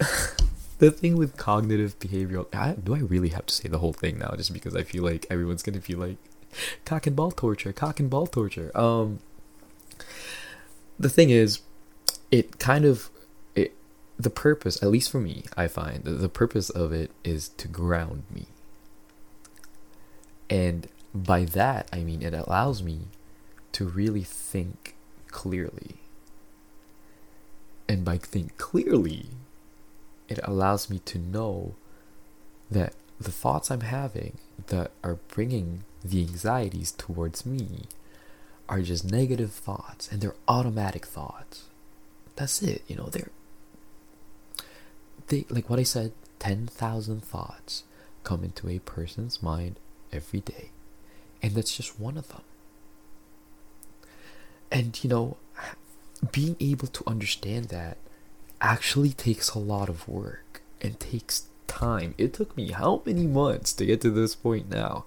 the 0.80 0.90
thing 0.90 1.16
with 1.16 1.36
cognitive 1.36 1.98
behavioral 1.98 2.46
I, 2.54 2.72
do 2.72 2.94
i 2.94 2.98
really 2.98 3.28
have 3.30 3.46
to 3.46 3.54
say 3.54 3.68
the 3.68 3.78
whole 3.78 3.92
thing 3.92 4.18
now 4.18 4.34
just 4.36 4.52
because 4.52 4.74
i 4.76 4.82
feel 4.82 5.04
like 5.04 5.26
everyone's 5.30 5.62
gonna 5.62 5.80
feel 5.80 5.98
like 5.98 6.16
cock 6.84 7.06
and 7.06 7.14
ball 7.14 7.30
torture 7.30 7.72
cock 7.72 8.00
and 8.00 8.10
ball 8.10 8.26
torture 8.26 8.76
um 8.76 9.20
the 10.98 11.08
thing 11.08 11.30
is 11.30 11.60
it 12.30 12.58
kind 12.58 12.84
of 12.84 13.10
the 14.20 14.30
purpose, 14.30 14.82
at 14.82 14.90
least 14.90 15.10
for 15.10 15.20
me, 15.20 15.44
I 15.56 15.66
find 15.66 16.04
the 16.04 16.28
purpose 16.28 16.68
of 16.68 16.92
it 16.92 17.10
is 17.24 17.48
to 17.50 17.68
ground 17.68 18.24
me. 18.30 18.46
And 20.50 20.88
by 21.14 21.44
that, 21.44 21.88
I 21.92 22.04
mean 22.04 22.22
it 22.22 22.34
allows 22.34 22.82
me 22.82 23.08
to 23.72 23.86
really 23.86 24.24
think 24.24 24.94
clearly. 25.28 25.96
And 27.88 28.04
by 28.04 28.18
think 28.18 28.58
clearly, 28.58 29.26
it 30.30 30.38
allows 30.44 30.88
me 30.88 31.00
to 31.00 31.18
know 31.18 31.74
that 32.70 32.94
the 33.20 33.32
thoughts 33.32 33.70
I'm 33.70 33.80
having 33.80 34.38
that 34.68 34.92
are 35.04 35.18
bringing 35.28 35.84
the 36.02 36.22
anxieties 36.22 36.92
towards 36.92 37.44
me 37.44 37.82
are 38.68 38.80
just 38.80 39.04
negative 39.04 39.50
thoughts 39.50 40.10
and 40.10 40.20
they're 40.20 40.36
automatic 40.48 41.04
thoughts. 41.04 41.64
That's 42.36 42.62
it, 42.62 42.82
you 42.86 42.96
know, 42.96 43.06
they're 43.06 43.30
they 45.26 45.44
like 45.50 45.68
what 45.68 45.78
I 45.78 45.82
said, 45.82 46.12
10,000 46.38 47.22
thoughts 47.22 47.84
come 48.24 48.44
into 48.44 48.68
a 48.68 48.78
person's 48.78 49.42
mind 49.42 49.76
every 50.12 50.40
day. 50.40 50.70
And 51.42 51.54
that's 51.54 51.76
just 51.76 51.98
one 51.98 52.16
of 52.16 52.28
them. 52.28 52.42
And 54.70 55.02
you 55.02 55.10
know, 55.10 55.36
being 56.30 56.56
able 56.60 56.86
to 56.88 57.04
understand 57.06 57.66
that 57.66 57.96
actually 58.60 59.10
takes 59.10 59.50
a 59.50 59.58
lot 59.58 59.88
of 59.88 60.08
work 60.08 60.62
and 60.80 60.98
takes 60.98 61.46
time. 61.66 62.14
It 62.18 62.32
took 62.34 62.56
me 62.56 62.72
how 62.72 63.02
many 63.06 63.26
months 63.26 63.72
to 63.74 63.86
get 63.86 64.00
to 64.02 64.10
this 64.10 64.34
point 64.34 64.70
now? 64.70 65.04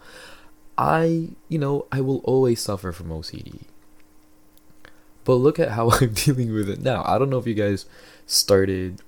I, 0.77 1.29
you 1.49 1.59
know, 1.59 1.85
I 1.91 2.01
will 2.01 2.19
always 2.19 2.61
suffer 2.61 2.91
from 2.91 3.09
OCD. 3.09 3.61
But 5.25 5.35
look 5.35 5.59
at 5.59 5.69
how 5.69 5.91
I'm 6.01 6.13
dealing 6.13 6.53
with 6.53 6.69
it 6.69 6.81
now. 6.81 7.03
I 7.05 7.17
don't 7.17 7.29
know 7.29 7.37
if 7.37 7.47
you 7.47 7.53
guys 7.53 7.85
started 8.25 9.01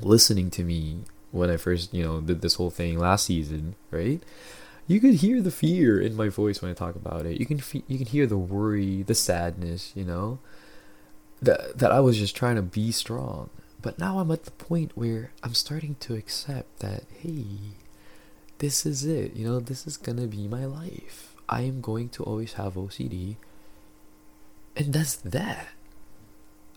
listening 0.00 0.50
to 0.52 0.64
me 0.64 1.00
when 1.30 1.50
I 1.50 1.56
first, 1.56 1.92
you 1.92 2.02
know, 2.02 2.20
did 2.20 2.40
this 2.40 2.54
whole 2.54 2.70
thing 2.70 2.98
last 2.98 3.26
season, 3.26 3.74
right? 3.90 4.22
You 4.86 5.00
could 5.00 5.14
hear 5.14 5.42
the 5.42 5.50
fear 5.50 6.00
in 6.00 6.16
my 6.16 6.30
voice 6.30 6.62
when 6.62 6.70
I 6.70 6.74
talk 6.74 6.96
about 6.96 7.26
it. 7.26 7.38
You 7.38 7.44
can 7.44 7.58
fe- 7.58 7.84
you 7.86 7.98
can 7.98 8.06
hear 8.06 8.26
the 8.26 8.38
worry, 8.38 9.02
the 9.02 9.14
sadness, 9.14 9.92
you 9.94 10.04
know, 10.04 10.38
that 11.42 11.78
that 11.78 11.92
I 11.92 12.00
was 12.00 12.18
just 12.18 12.36
trying 12.36 12.56
to 12.56 12.62
be 12.62 12.92
strong. 12.92 13.50
But 13.80 13.98
now 13.98 14.18
I'm 14.18 14.30
at 14.30 14.44
the 14.44 14.50
point 14.52 14.92
where 14.96 15.30
I'm 15.42 15.54
starting 15.54 15.96
to 16.00 16.14
accept 16.14 16.80
that 16.80 17.04
hey, 17.22 17.46
this 18.58 18.84
is 18.86 19.04
it. 19.04 19.34
You 19.36 19.46
know, 19.46 19.60
this 19.60 19.86
is 19.86 19.96
going 19.96 20.18
to 20.18 20.26
be 20.26 20.48
my 20.48 20.64
life. 20.64 21.34
I 21.48 21.62
am 21.62 21.80
going 21.80 22.08
to 22.10 22.24
always 22.24 22.54
have 22.54 22.74
OCD. 22.74 23.36
And 24.76 24.92
that's 24.92 25.16
that. 25.16 25.68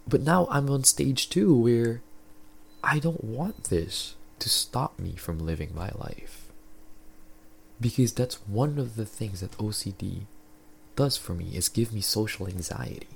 But 0.08 0.22
now 0.22 0.48
I'm 0.50 0.70
on 0.70 0.84
stage 0.84 1.30
2 1.30 1.56
where 1.56 2.02
I 2.84 3.00
don't 3.00 3.24
want 3.24 3.66
this 3.66 4.16
to 4.40 4.50
stop 4.50 5.00
me 5.00 5.16
from 5.16 5.40
living 5.40 5.72
my 5.76 5.92
life. 5.98 6.48
because 7.80 8.14
that's 8.14 8.36
one 8.48 8.78
of 8.78 8.96
the 8.96 9.06
things 9.06 9.42
that 9.42 9.58
OCD 9.58 10.26
does 10.96 11.18
for 11.18 11.34
me 11.34 11.56
is 11.56 11.70
give 11.70 11.94
me 11.94 12.02
social 12.02 12.48
anxiety. 12.48 13.08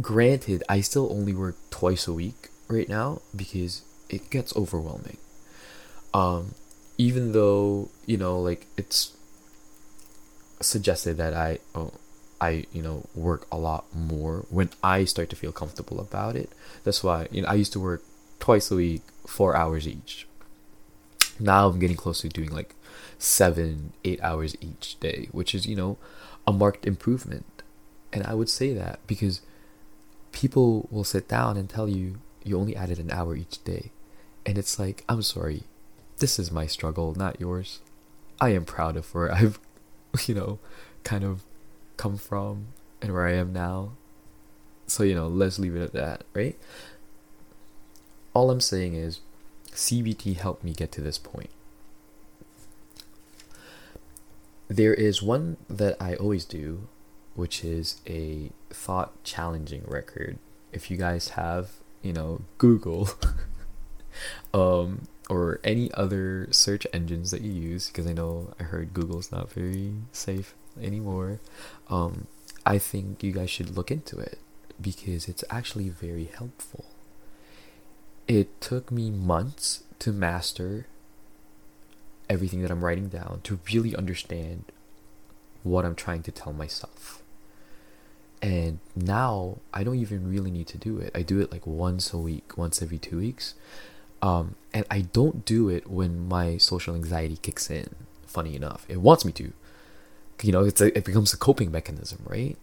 Granted, 0.00 0.62
I 0.68 0.80
still 0.80 1.10
only 1.12 1.34
work 1.34 1.56
twice 1.70 2.08
a 2.08 2.12
week 2.12 2.48
right 2.68 2.88
now 2.88 3.22
because 3.34 3.82
it 4.08 4.30
gets 4.30 4.54
overwhelming. 4.56 5.18
Um, 6.12 6.54
even 6.98 7.32
though 7.32 7.90
you 8.06 8.16
know, 8.16 8.40
like 8.40 8.66
it's 8.76 9.16
suggested 10.60 11.16
that 11.18 11.34
I, 11.34 11.58
oh, 11.74 11.92
I 12.40 12.66
you 12.72 12.82
know 12.82 13.06
work 13.14 13.46
a 13.52 13.56
lot 13.56 13.84
more 13.94 14.46
when 14.50 14.70
I 14.82 15.04
start 15.04 15.30
to 15.30 15.36
feel 15.36 15.52
comfortable 15.52 16.00
about 16.00 16.34
it. 16.36 16.50
That's 16.82 17.04
why 17.04 17.28
you 17.30 17.42
know 17.42 17.48
I 17.48 17.54
used 17.54 17.72
to 17.74 17.80
work 17.80 18.02
twice 18.40 18.70
a 18.70 18.76
week, 18.76 19.02
four 19.26 19.56
hours 19.56 19.86
each. 19.86 20.26
Now 21.38 21.68
I'm 21.68 21.78
getting 21.78 21.96
close 21.96 22.20
to 22.20 22.28
doing 22.28 22.50
like 22.50 22.74
seven, 23.18 23.92
eight 24.04 24.22
hours 24.22 24.56
each 24.60 24.98
day, 25.00 25.28
which 25.30 25.54
is 25.54 25.66
you 25.66 25.76
know 25.76 25.98
a 26.46 26.52
marked 26.52 26.86
improvement. 26.86 27.46
And 28.12 28.24
I 28.24 28.34
would 28.34 28.48
say 28.48 28.72
that 28.74 29.00
because 29.06 29.40
people 30.34 30.88
will 30.90 31.04
sit 31.04 31.28
down 31.28 31.56
and 31.56 31.70
tell 31.70 31.88
you 31.88 32.16
you 32.42 32.58
only 32.58 32.76
added 32.76 32.98
an 32.98 33.10
hour 33.10 33.36
each 33.36 33.62
day. 33.64 33.92
And 34.44 34.58
it's 34.58 34.78
like, 34.78 35.04
I'm 35.08 35.22
sorry, 35.22 35.62
this 36.18 36.38
is 36.38 36.50
my 36.50 36.66
struggle, 36.66 37.14
not 37.14 37.40
yours. 37.40 37.80
I 38.40 38.50
am 38.50 38.64
proud 38.64 38.96
of 38.96 39.14
where 39.14 39.32
I've, 39.32 39.58
you 40.26 40.34
know, 40.34 40.58
kind 41.04 41.24
of 41.24 41.44
come 41.96 42.18
from 42.18 42.66
and 43.00 43.12
where 43.12 43.26
I 43.26 43.34
am 43.34 43.52
now. 43.52 43.92
So, 44.86 45.04
you 45.04 45.14
know, 45.14 45.28
let's 45.28 45.58
leave 45.58 45.76
it 45.76 45.82
at 45.82 45.92
that, 45.92 46.24
right? 46.34 46.58
All 48.34 48.50
I'm 48.50 48.60
saying 48.60 48.94
is 48.94 49.20
CBT 49.70 50.36
helped 50.36 50.64
me 50.64 50.72
get 50.72 50.90
to 50.92 51.00
this 51.00 51.16
point. 51.16 51.50
There 54.66 54.94
is 54.94 55.22
one 55.22 55.58
that 55.70 55.96
I 56.02 56.16
always 56.16 56.44
do, 56.44 56.88
which 57.34 57.64
is 57.64 58.00
a 58.06 58.50
thought 58.74 59.22
challenging 59.24 59.84
record. 59.86 60.38
If 60.72 60.90
you 60.90 60.96
guys 60.96 61.30
have, 61.30 61.70
you 62.02 62.12
know, 62.12 62.42
Google 62.58 63.08
um, 64.54 65.08
or 65.30 65.60
any 65.64 65.92
other 65.94 66.48
search 66.50 66.86
engines 66.92 67.30
that 67.30 67.40
you 67.42 67.52
use, 67.52 67.88
because 67.88 68.06
I 68.06 68.12
know 68.12 68.52
I 68.58 68.64
heard 68.64 68.94
Google's 68.94 69.32
not 69.32 69.50
very 69.50 69.94
safe 70.12 70.54
anymore, 70.80 71.40
um, 71.88 72.26
I 72.66 72.78
think 72.78 73.22
you 73.22 73.32
guys 73.32 73.50
should 73.50 73.76
look 73.76 73.90
into 73.90 74.18
it 74.18 74.38
because 74.80 75.28
it's 75.28 75.44
actually 75.50 75.88
very 75.88 76.24
helpful. 76.24 76.86
It 78.26 78.60
took 78.60 78.90
me 78.90 79.10
months 79.10 79.84
to 80.00 80.12
master 80.12 80.86
everything 82.28 82.62
that 82.62 82.70
I'm 82.70 82.84
writing 82.84 83.08
down 83.08 83.40
to 83.44 83.60
really 83.72 83.94
understand 83.94 84.64
what 85.62 85.84
I'm 85.84 85.94
trying 85.94 86.22
to 86.24 86.32
tell 86.32 86.52
myself. 86.52 87.23
And 88.44 88.78
now 88.94 89.56
I 89.72 89.84
don't 89.84 89.96
even 89.96 90.28
really 90.28 90.50
need 90.50 90.66
to 90.66 90.76
do 90.76 90.98
it. 90.98 91.10
I 91.14 91.22
do 91.22 91.40
it 91.40 91.50
like 91.50 91.66
once 91.66 92.12
a 92.12 92.18
week, 92.18 92.58
once 92.58 92.82
every 92.82 92.98
two 92.98 93.16
weeks. 93.16 93.54
Um, 94.20 94.56
and 94.74 94.84
I 94.90 95.00
don't 95.00 95.46
do 95.46 95.70
it 95.70 95.88
when 95.88 96.28
my 96.28 96.58
social 96.58 96.94
anxiety 96.94 97.38
kicks 97.38 97.70
in. 97.70 97.94
Funny 98.26 98.54
enough, 98.54 98.84
it 98.86 99.00
wants 99.00 99.24
me 99.24 99.32
to. 99.32 99.54
You 100.42 100.52
know, 100.52 100.62
it's 100.62 100.82
a, 100.82 100.96
it 100.96 101.06
becomes 101.06 101.32
a 101.32 101.38
coping 101.38 101.72
mechanism, 101.72 102.18
right? 102.26 102.58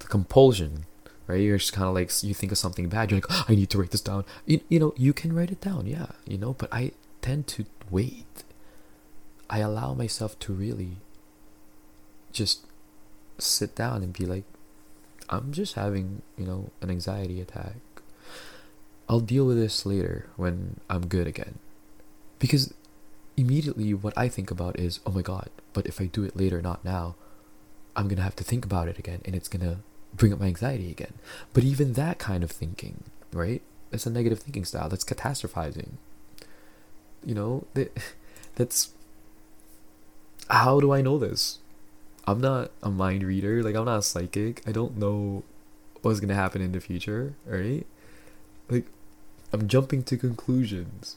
The 0.00 0.06
compulsion, 0.08 0.84
right? 1.28 1.40
You're 1.40 1.58
just 1.58 1.72
kind 1.72 1.86
of 1.86 1.94
like 1.94 2.10
you 2.24 2.34
think 2.34 2.50
of 2.50 2.58
something 2.58 2.88
bad. 2.88 3.12
You're 3.12 3.20
like, 3.20 3.30
oh, 3.30 3.44
I 3.48 3.54
need 3.54 3.70
to 3.70 3.78
write 3.78 3.92
this 3.92 4.00
down. 4.00 4.24
You, 4.46 4.62
you 4.68 4.80
know, 4.80 4.94
you 4.96 5.12
can 5.12 5.32
write 5.32 5.52
it 5.52 5.60
down, 5.60 5.86
yeah. 5.86 6.06
You 6.26 6.38
know, 6.38 6.54
but 6.54 6.72
I 6.72 6.90
tend 7.22 7.46
to 7.48 7.66
wait. 7.88 8.42
I 9.48 9.60
allow 9.60 9.94
myself 9.94 10.36
to 10.40 10.52
really 10.52 10.96
just 12.32 12.66
sit 13.38 13.76
down 13.76 14.02
and 14.02 14.12
be 14.12 14.26
like, 14.26 14.42
I'm 15.28 15.52
just 15.52 15.74
having, 15.74 16.22
you 16.36 16.44
know, 16.44 16.70
an 16.80 16.90
anxiety 16.90 17.40
attack. 17.40 17.76
I'll 19.08 19.20
deal 19.20 19.46
with 19.46 19.56
this 19.56 19.84
later 19.84 20.26
when 20.36 20.80
I'm 20.88 21.06
good 21.06 21.26
again. 21.26 21.58
Because 22.38 22.74
immediately 23.36 23.94
what 23.94 24.16
I 24.16 24.28
think 24.28 24.50
about 24.50 24.78
is, 24.78 25.00
oh 25.06 25.10
my 25.10 25.22
god, 25.22 25.50
but 25.72 25.86
if 25.86 26.00
I 26.00 26.06
do 26.06 26.24
it 26.24 26.36
later, 26.36 26.60
not 26.62 26.84
now, 26.84 27.16
I'm 27.96 28.08
gonna 28.08 28.22
have 28.22 28.36
to 28.36 28.44
think 28.44 28.64
about 28.64 28.88
it 28.88 28.98
again 28.98 29.20
and 29.24 29.34
it's 29.34 29.48
gonna 29.48 29.78
bring 30.14 30.32
up 30.32 30.40
my 30.40 30.46
anxiety 30.46 30.90
again. 30.90 31.14
But 31.52 31.64
even 31.64 31.94
that 31.94 32.18
kind 32.18 32.42
of 32.44 32.50
thinking, 32.50 33.04
right? 33.32 33.62
That's 33.90 34.06
a 34.06 34.10
negative 34.10 34.40
thinking 34.40 34.64
style. 34.64 34.88
That's 34.88 35.04
catastrophizing. 35.04 35.92
You 37.24 37.34
know, 37.34 37.66
that 37.74 37.96
that's 38.56 38.90
how 40.50 40.80
do 40.80 40.92
I 40.92 41.00
know 41.00 41.18
this? 41.18 41.58
I'm 42.26 42.40
not 42.40 42.70
a 42.82 42.90
mind 42.90 43.22
reader. 43.22 43.62
Like 43.62 43.74
I'm 43.74 43.84
not 43.84 43.98
a 43.98 44.02
psychic. 44.02 44.62
I 44.66 44.72
don't 44.72 44.96
know 44.96 45.42
what's 46.02 46.20
gonna 46.20 46.34
happen 46.34 46.62
in 46.62 46.72
the 46.72 46.80
future. 46.80 47.34
Right? 47.46 47.86
Like 48.68 48.86
I'm 49.52 49.68
jumping 49.68 50.02
to 50.04 50.16
conclusions. 50.16 51.16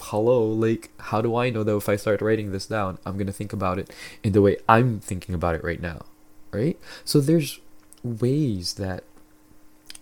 Hello, 0.00 0.46
like 0.46 0.90
how 0.98 1.20
do 1.20 1.36
I 1.36 1.50
know 1.50 1.64
that 1.64 1.76
if 1.76 1.88
I 1.88 1.96
start 1.96 2.22
writing 2.22 2.52
this 2.52 2.66
down, 2.66 2.98
I'm 3.04 3.18
gonna 3.18 3.32
think 3.32 3.52
about 3.52 3.78
it 3.78 3.92
in 4.22 4.32
the 4.32 4.42
way 4.42 4.56
I'm 4.68 5.00
thinking 5.00 5.34
about 5.34 5.54
it 5.54 5.64
right 5.64 5.80
now? 5.80 6.06
Right? 6.50 6.78
So 7.04 7.20
there's 7.20 7.60
ways 8.02 8.74
that 8.74 9.04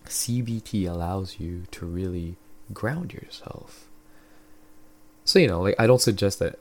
CBT 0.05 0.89
allows 0.89 1.41
you 1.41 1.65
to 1.73 1.87
really 1.87 2.37
ground 2.73 3.13
yourself. 3.13 3.87
So 5.25 5.39
you 5.39 5.49
know, 5.49 5.61
like 5.61 5.75
I 5.79 5.87
don't 5.87 6.01
suggest 6.01 6.39
that 6.39 6.59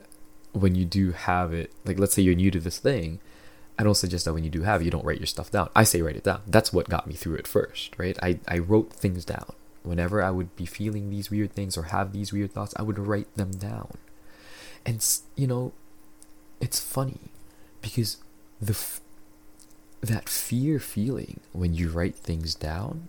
when 0.56 0.76
you 0.76 0.86
do 0.86 1.12
have 1.12 1.54
it, 1.54 1.72
like 1.84 2.00
let's 2.00 2.13
say 2.13 2.22
you're 2.22 2.36
new 2.36 2.52
to 2.52 2.60
this 2.60 2.80
thing, 2.80 3.20
I 3.78 3.84
don't 3.84 3.96
suggest 3.96 4.26
that 4.26 4.34
when 4.34 4.46
you 4.46 4.50
do 4.50 4.62
have 4.62 4.82
it, 4.82 4.86
you 4.86 4.91
don't 4.91 5.06
write 5.06 5.20
your 5.20 5.28
stuff 5.28 5.52
down. 5.52 5.70
I 5.76 5.84
say 5.84 6.02
write 6.02 6.15
it 6.15 6.24
down. 6.24 6.41
That's 6.48 6.72
what 6.72 6.89
got 6.89 7.08
me 7.08 7.13
through 7.13 7.36
it 7.36 7.48
first, 7.48 7.94
right? 7.98 8.18
I, 8.24 8.39
I 8.48 8.60
wrote 8.60 8.94
things 8.94 9.26
down. 9.26 9.52
Whenever 9.84 10.24
I 10.24 10.32
would 10.32 10.56
be 10.56 10.65
feeling 10.65 11.10
these 11.10 11.30
weird 11.30 11.54
things 11.54 11.78
or 11.78 11.84
have 11.84 12.13
these 12.13 12.32
weird 12.32 12.54
thoughts, 12.54 12.74
I 12.78 12.84
would 12.84 12.98
write 12.98 13.36
them 13.36 13.52
down. 13.52 13.98
And, 14.86 15.06
you 15.36 15.46
know, 15.46 15.74
it's 16.62 16.80
funny 16.80 17.32
because 17.82 18.18
the 18.62 18.72
f- 18.72 19.02
that 20.02 20.30
fear 20.30 20.80
feeling 20.80 21.41
when 21.52 21.74
you 21.74 21.89
write 21.89 22.15
things 22.15 22.56
down 22.56 23.08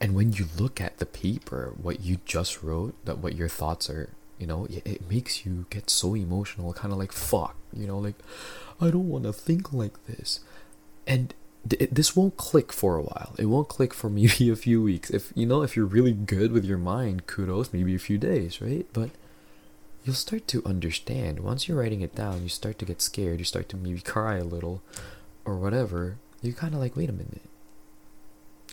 and 0.00 0.14
when 0.14 0.32
you 0.32 0.46
look 0.58 0.80
at 0.80 0.98
the 0.98 1.06
paper 1.06 1.72
what 1.80 2.00
you 2.00 2.18
just 2.24 2.62
wrote 2.62 2.94
that 3.04 3.18
what 3.18 3.36
your 3.36 3.48
thoughts 3.48 3.88
are 3.88 4.10
you 4.38 4.46
know 4.46 4.66
it, 4.66 4.86
it 4.86 5.10
makes 5.10 5.44
you 5.46 5.66
get 5.70 5.88
so 5.88 6.14
emotional 6.14 6.72
kind 6.72 6.92
of 6.92 6.98
like 6.98 7.12
fuck 7.12 7.56
you 7.72 7.86
know 7.86 7.98
like 7.98 8.16
i 8.80 8.90
don't 8.90 9.08
want 9.08 9.24
to 9.24 9.32
think 9.32 9.72
like 9.72 10.06
this. 10.06 10.40
And 11.06 11.34
th- 11.68 11.90
this 11.90 12.16
won't 12.16 12.36
click 12.36 12.72
for 12.72 12.96
a 12.96 13.02
while. 13.02 13.34
It 13.38 13.46
won't 13.46 13.68
click 13.68 13.92
for 13.92 14.08
maybe 14.18 14.50
a 14.50 14.56
few 14.56 14.82
weeks. 14.82 15.10
If 15.10 15.32
you 15.34 15.46
know 15.46 15.62
if 15.62 15.76
you're 15.76 15.86
really 15.86 16.12
good 16.12 16.52
with 16.52 16.64
your 16.64 16.78
mind 16.78 17.26
kudos 17.26 17.72
maybe 17.72 17.94
a 17.94 17.98
few 17.98 18.18
days 18.18 18.60
right? 18.60 18.86
But 18.92 19.10
you'll 20.04 20.14
start 20.14 20.46
to 20.48 20.64
understand. 20.64 21.40
Once 21.40 21.68
you're 21.68 21.78
writing 21.78 22.00
it 22.00 22.14
down 22.14 22.42
you 22.42 22.48
start 22.48 22.78
to 22.80 22.84
get 22.84 23.02
scared. 23.02 23.38
You 23.38 23.44
start 23.44 23.68
to 23.70 23.76
maybe 23.76 24.00
cry 24.00 24.36
a 24.36 24.44
little 24.44 24.82
or 25.44 25.56
whatever. 25.56 26.16
You're 26.42 26.54
kind 26.54 26.74
of 26.74 26.80
like 26.80 26.96
wait 26.96 27.08
a 27.10 27.12
minute. 27.12 27.42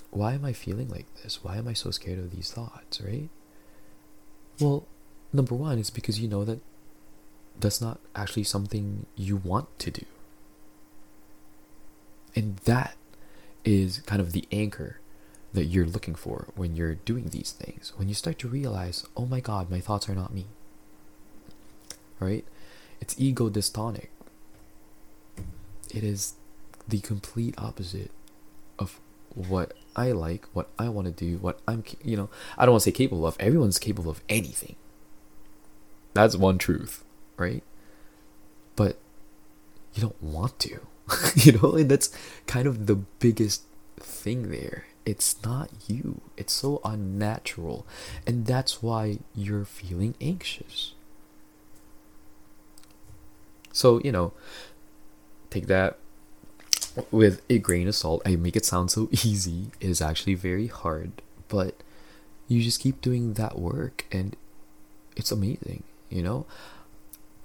Why 0.09 0.33
am 0.33 0.43
i 0.43 0.51
feeling 0.51 0.89
like 0.89 1.07
this? 1.23 1.43
Why 1.43 1.57
am 1.57 1.67
i 1.67 1.73
so 1.73 1.91
scared 1.91 2.19
of 2.19 2.31
these 2.31 2.51
thoughts? 2.51 3.01
Right? 3.01 3.29
Well 4.59 4.85
Number 5.33 5.55
one 5.55 5.79
is 5.79 5.89
because 5.89 6.19
you 6.19 6.27
know 6.27 6.43
that 6.45 6.59
that's 7.59 7.81
not 7.81 7.99
actually 8.15 8.43
something 8.43 9.05
you 9.15 9.37
want 9.37 9.77
to 9.79 9.91
do. 9.91 10.05
And 12.35 12.57
that 12.65 12.95
is 13.63 13.99
kind 13.99 14.21
of 14.21 14.31
the 14.31 14.47
anchor 14.51 14.99
that 15.53 15.65
you're 15.65 15.85
looking 15.85 16.15
for 16.15 16.47
when 16.55 16.75
you're 16.75 16.95
doing 16.95 17.29
these 17.29 17.51
things. 17.51 17.93
When 17.97 18.07
you 18.07 18.13
start 18.13 18.39
to 18.39 18.47
realize, 18.47 19.05
oh 19.17 19.25
my 19.25 19.39
god, 19.39 19.69
my 19.69 19.79
thoughts 19.79 20.09
are 20.09 20.15
not 20.15 20.33
me. 20.33 20.45
Right? 22.19 22.45
It's 22.99 23.15
ego 23.19 23.49
dystonic. 23.49 24.07
It 25.93 26.03
is 26.03 26.35
the 26.87 26.99
complete 26.99 27.55
opposite 27.57 28.11
of 28.79 28.99
what 29.33 29.73
I 29.95 30.11
like, 30.11 30.45
what 30.53 30.69
I 30.79 30.89
want 30.89 31.07
to 31.07 31.11
do, 31.11 31.37
what 31.37 31.59
I'm, 31.67 31.83
you 32.03 32.15
know, 32.15 32.29
I 32.57 32.65
don't 32.65 32.73
want 32.73 32.83
to 32.83 32.89
say 32.89 32.93
capable 32.93 33.27
of. 33.27 33.37
Everyone's 33.39 33.79
capable 33.79 34.11
of 34.11 34.21
anything. 34.29 34.75
That's 36.13 36.35
one 36.35 36.57
truth, 36.57 37.03
right? 37.37 37.63
But 38.75 38.97
you 39.93 40.01
don't 40.01 40.21
want 40.21 40.59
to, 40.59 40.79
you 41.35 41.53
know, 41.53 41.75
and 41.75 41.89
that's 41.89 42.09
kind 42.47 42.67
of 42.67 42.87
the 42.87 42.95
biggest 42.95 43.63
thing 43.97 44.51
there. 44.51 44.85
It's 45.05 45.43
not 45.43 45.69
you, 45.87 46.21
it's 46.37 46.53
so 46.53 46.79
unnatural, 46.85 47.87
and 48.27 48.45
that's 48.45 48.83
why 48.83 49.19
you're 49.33 49.65
feeling 49.65 50.13
anxious. 50.21 50.93
So, 53.73 53.99
you 54.03 54.11
know, 54.11 54.33
take 55.49 55.67
that 55.67 55.97
with 57.09 57.41
a 57.49 57.57
grain 57.57 57.87
of 57.87 57.95
salt. 57.95 58.21
I 58.25 58.35
make 58.35 58.55
it 58.55 58.65
sound 58.65 58.91
so 58.91 59.09
easy. 59.11 59.71
It 59.79 59.89
is 59.89 60.01
actually 60.01 60.35
very 60.35 60.67
hard, 60.67 61.21
but 61.47 61.75
you 62.47 62.61
just 62.61 62.81
keep 62.81 63.01
doing 63.01 63.33
that 63.33 63.57
work 63.57 64.05
and 64.11 64.35
it's 65.15 65.31
amazing, 65.31 65.83
you 66.11 66.21
know? 66.21 66.45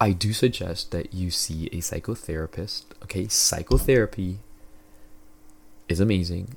I 0.00 0.12
do 0.12 0.32
suggest 0.32 0.90
that 0.90 1.14
you 1.14 1.30
see 1.30 1.66
a 1.68 1.78
psychotherapist. 1.78 2.84
Okay, 3.04 3.28
psychotherapy 3.28 4.38
is 5.88 6.00
amazing. 6.00 6.56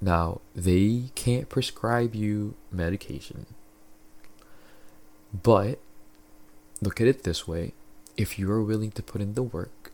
Now, 0.00 0.40
they 0.54 1.10
can't 1.14 1.48
prescribe 1.48 2.14
you 2.14 2.54
medication. 2.72 3.46
But 5.32 5.78
look 6.80 7.00
at 7.00 7.06
it 7.06 7.24
this 7.24 7.46
way 7.46 7.74
if 8.16 8.38
you 8.38 8.50
are 8.50 8.62
willing 8.62 8.90
to 8.90 9.02
put 9.02 9.20
in 9.20 9.34
the 9.34 9.42
work, 9.42 9.92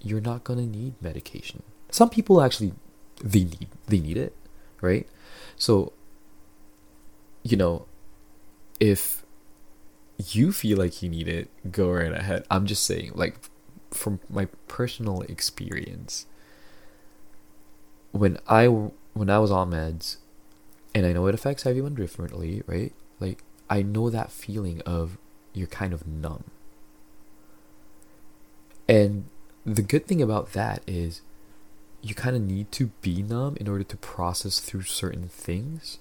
you're 0.00 0.20
not 0.20 0.44
going 0.44 0.58
to 0.58 0.66
need 0.66 0.94
medication. 1.00 1.62
Some 1.90 2.10
people 2.10 2.42
actually 2.42 2.72
they 3.22 3.44
need 3.44 3.68
they 3.86 4.00
need 4.00 4.16
it, 4.16 4.34
right? 4.80 5.06
So 5.56 5.92
you 7.42 7.56
know, 7.56 7.86
if 8.80 9.21
you 10.28 10.52
feel 10.52 10.78
like 10.78 11.02
you 11.02 11.08
need 11.08 11.28
it, 11.28 11.48
go 11.70 11.90
right 11.90 12.12
ahead. 12.12 12.44
I'm 12.50 12.66
just 12.66 12.84
saying 12.84 13.12
like 13.14 13.36
from 13.90 14.20
my 14.30 14.46
personal 14.68 15.22
experience 15.22 16.26
when 18.12 18.38
I 18.48 18.66
when 18.66 19.28
I 19.30 19.38
was 19.38 19.50
on 19.50 19.70
meds 19.70 20.16
and 20.94 21.06
I 21.06 21.12
know 21.12 21.26
it 21.26 21.34
affects 21.34 21.66
everyone 21.66 21.94
differently, 21.94 22.62
right? 22.66 22.92
Like 23.20 23.42
I 23.68 23.82
know 23.82 24.10
that 24.10 24.30
feeling 24.30 24.80
of 24.82 25.18
you're 25.52 25.66
kind 25.66 25.92
of 25.92 26.06
numb. 26.06 26.44
And 28.88 29.24
the 29.64 29.82
good 29.82 30.06
thing 30.06 30.20
about 30.20 30.52
that 30.52 30.82
is 30.86 31.22
you 32.02 32.14
kind 32.14 32.36
of 32.36 32.42
need 32.42 32.72
to 32.72 32.86
be 33.00 33.22
numb 33.22 33.56
in 33.60 33.68
order 33.68 33.84
to 33.84 33.96
process 33.96 34.60
through 34.60 34.82
certain 34.82 35.28
things. 35.28 35.98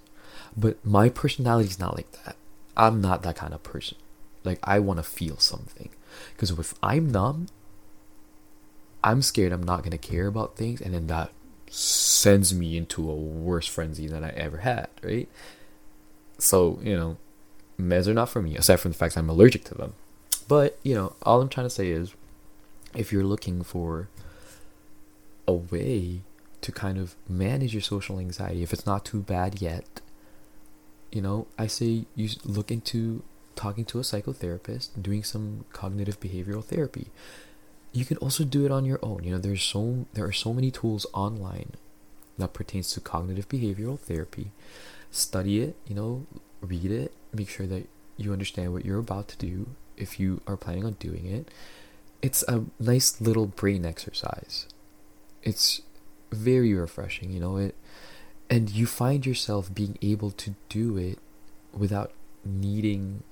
But 0.57 0.83
my 0.85 1.09
personality 1.09 1.69
is 1.69 1.79
not 1.79 1.95
like 1.95 2.11
that. 2.23 2.35
I'm 2.75 3.01
not 3.01 3.21
that 3.23 3.35
kind 3.35 3.53
of 3.53 3.63
person. 3.63 3.97
Like 4.43 4.59
I 4.63 4.79
want 4.79 4.97
to 4.97 5.03
feel 5.03 5.37
something. 5.37 5.89
Because 6.33 6.51
if 6.51 6.73
I'm 6.83 7.11
numb, 7.11 7.47
I'm 9.03 9.21
scared 9.21 9.51
I'm 9.51 9.63
not 9.63 9.83
to 9.83 9.97
care 9.97 10.27
about 10.27 10.55
things 10.55 10.81
and 10.81 10.93
then 10.93 11.07
that 11.07 11.31
sends 11.69 12.53
me 12.53 12.75
into 12.77 13.09
a 13.09 13.15
worse 13.15 13.65
frenzy 13.65 14.07
than 14.07 14.23
I 14.23 14.29
ever 14.31 14.57
had, 14.57 14.89
right? 15.01 15.29
So, 16.37 16.79
you 16.83 16.95
know, 16.97 17.17
meds 17.79 18.07
are 18.07 18.13
not 18.13 18.29
for 18.29 18.41
me, 18.41 18.57
aside 18.57 18.77
from 18.77 18.91
the 18.91 18.97
fact 18.97 19.17
I'm 19.17 19.29
allergic 19.29 19.63
to 19.65 19.75
them. 19.75 19.93
But, 20.47 20.77
you 20.83 20.93
know, 20.93 21.15
all 21.23 21.41
I'm 21.41 21.49
trying 21.49 21.67
to 21.67 21.69
say 21.69 21.89
is 21.89 22.13
if 22.93 23.11
you're 23.11 23.23
looking 23.23 23.63
for 23.63 24.09
a 25.47 25.53
way 25.53 26.21
to 26.59 26.71
kind 26.71 26.97
of 26.97 27.15
manage 27.27 27.73
your 27.73 27.81
social 27.81 28.19
anxiety, 28.19 28.63
if 28.63 28.73
it's 28.73 28.85
not 28.85 29.05
too 29.05 29.21
bad 29.21 29.61
yet, 29.61 30.01
you 31.11 31.21
know, 31.21 31.47
I 31.57 31.67
say 31.67 32.05
you 32.15 32.29
look 32.43 32.69
into 32.69 33.23
talking 33.55 33.85
to 33.85 33.99
a 33.99 34.03
psychotherapist, 34.03 35.01
doing 35.01 35.23
some 35.23 35.65
cognitive 35.73 36.19
behavioral 36.19 36.63
therapy. 36.63 37.07
You 37.91 38.05
can 38.05 38.17
also 38.17 38.43
do 38.43 38.65
it 38.65 38.71
on 38.71 38.85
your 38.85 38.99
own. 39.01 39.23
You 39.23 39.31
know, 39.31 39.37
there's 39.37 39.63
so 39.63 40.05
there 40.13 40.25
are 40.25 40.31
so 40.31 40.53
many 40.53 40.71
tools 40.71 41.05
online 41.13 41.73
that 42.37 42.53
pertains 42.53 42.93
to 42.93 43.01
cognitive 43.01 43.49
behavioral 43.49 43.99
therapy. 43.99 44.51
Study 45.11 45.61
it, 45.61 45.75
you 45.85 45.95
know, 45.95 46.25
read 46.61 46.91
it, 46.91 47.13
make 47.33 47.49
sure 47.49 47.67
that 47.67 47.87
you 48.17 48.31
understand 48.31 48.71
what 48.71 48.85
you're 48.85 48.99
about 48.99 49.27
to 49.29 49.37
do 49.37 49.67
if 49.97 50.19
you 50.19 50.41
are 50.47 50.57
planning 50.57 50.85
on 50.85 50.93
doing 50.93 51.25
it. 51.25 51.49
It's 52.21 52.43
a 52.47 52.65
nice 52.79 53.19
little 53.19 53.47
brain 53.47 53.85
exercise. 53.85 54.67
It's 55.43 55.81
very 56.31 56.73
refreshing, 56.73 57.31
you 57.31 57.39
know, 57.39 57.57
it 57.57 57.75
and 58.51 58.69
you 58.69 58.85
find 58.85 59.25
yourself 59.25 59.73
being 59.73 59.97
able 60.01 60.29
to 60.29 60.55
do 60.67 60.97
it 60.97 61.19
without 61.73 62.11
needing 62.43 63.23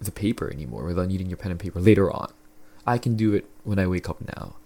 the 0.00 0.12
paper 0.12 0.50
anymore, 0.50 0.84
without 0.84 1.08
needing 1.08 1.28
your 1.28 1.36
pen 1.36 1.50
and 1.50 1.60
paper 1.60 1.80
later 1.80 2.10
on. 2.10 2.32
I 2.86 2.98
can 2.98 3.16
do 3.16 3.34
it 3.34 3.46
when 3.64 3.78
I 3.78 3.86
wake 3.86 4.08
up 4.08 4.18
now. 4.36 4.56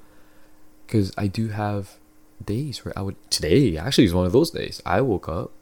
Because 0.87 1.13
I 1.17 1.27
do 1.27 1.49
have 1.49 1.99
days 2.45 2.85
where 2.85 2.97
I 2.97 3.03
would. 3.03 3.17
Today, 3.31 3.77
actually, 3.77 4.05
is 4.05 4.15
one 4.15 4.27
of 4.27 4.33
those 4.33 4.51
days. 4.51 4.83
I 4.85 5.01
woke 5.01 5.29
up 5.29 5.53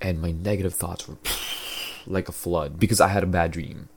and 0.00 0.20
my 0.20 0.32
negative 0.32 0.74
thoughts 0.74 1.06
were 1.06 1.16
like 2.06 2.28
a 2.28 2.32
flood 2.32 2.80
because 2.80 3.00
I 3.00 3.08
had 3.08 3.22
a 3.22 3.26
bad 3.26 3.52
dream. 3.52 3.88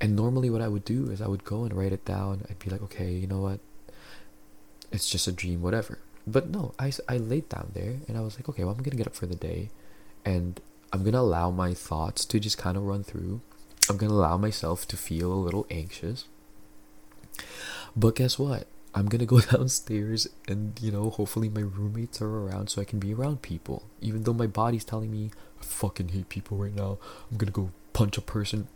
And 0.00 0.14
normally, 0.14 0.50
what 0.50 0.60
I 0.60 0.68
would 0.68 0.84
do 0.84 1.10
is 1.10 1.20
I 1.20 1.28
would 1.28 1.44
go 1.44 1.64
and 1.64 1.72
write 1.74 1.92
it 1.92 2.04
down. 2.04 2.46
I'd 2.48 2.58
be 2.58 2.70
like, 2.70 2.82
okay, 2.82 3.10
you 3.10 3.26
know 3.26 3.40
what? 3.40 3.60
It's 4.92 5.08
just 5.08 5.26
a 5.26 5.32
dream, 5.32 5.62
whatever. 5.62 5.98
But 6.26 6.50
no, 6.50 6.74
I, 6.78 6.92
I 7.08 7.18
laid 7.18 7.48
down 7.48 7.70
there 7.72 7.96
and 8.08 8.16
I 8.16 8.20
was 8.20 8.36
like, 8.36 8.48
okay, 8.48 8.64
well, 8.64 8.72
I'm 8.72 8.82
going 8.82 8.90
to 8.90 8.96
get 8.96 9.06
up 9.06 9.14
for 9.14 9.26
the 9.26 9.36
day 9.36 9.70
and 10.24 10.60
I'm 10.92 11.02
going 11.02 11.12
to 11.12 11.20
allow 11.20 11.50
my 11.50 11.72
thoughts 11.72 12.24
to 12.26 12.40
just 12.40 12.58
kind 12.58 12.76
of 12.76 12.82
run 12.82 13.04
through. 13.04 13.40
I'm 13.88 13.96
going 13.96 14.10
to 14.10 14.16
allow 14.16 14.36
myself 14.36 14.86
to 14.88 14.96
feel 14.96 15.32
a 15.32 15.34
little 15.34 15.66
anxious. 15.70 16.24
But 17.96 18.16
guess 18.16 18.38
what? 18.38 18.66
I'm 18.94 19.06
going 19.06 19.20
to 19.20 19.26
go 19.26 19.40
downstairs 19.52 20.28
and, 20.48 20.78
you 20.80 20.90
know, 20.90 21.10
hopefully 21.10 21.48
my 21.48 21.60
roommates 21.60 22.20
are 22.20 22.28
around 22.28 22.70
so 22.70 22.80
I 22.80 22.84
can 22.84 22.98
be 22.98 23.14
around 23.14 23.42
people. 23.42 23.84
Even 24.00 24.24
though 24.24 24.32
my 24.32 24.46
body's 24.46 24.84
telling 24.84 25.10
me, 25.10 25.30
I 25.60 25.64
fucking 25.64 26.08
hate 26.08 26.28
people 26.28 26.56
right 26.56 26.74
now. 26.74 26.98
I'm 27.30 27.36
going 27.36 27.52
to 27.52 27.52
go 27.52 27.70
punch 27.92 28.18
a 28.18 28.22
person. 28.22 28.68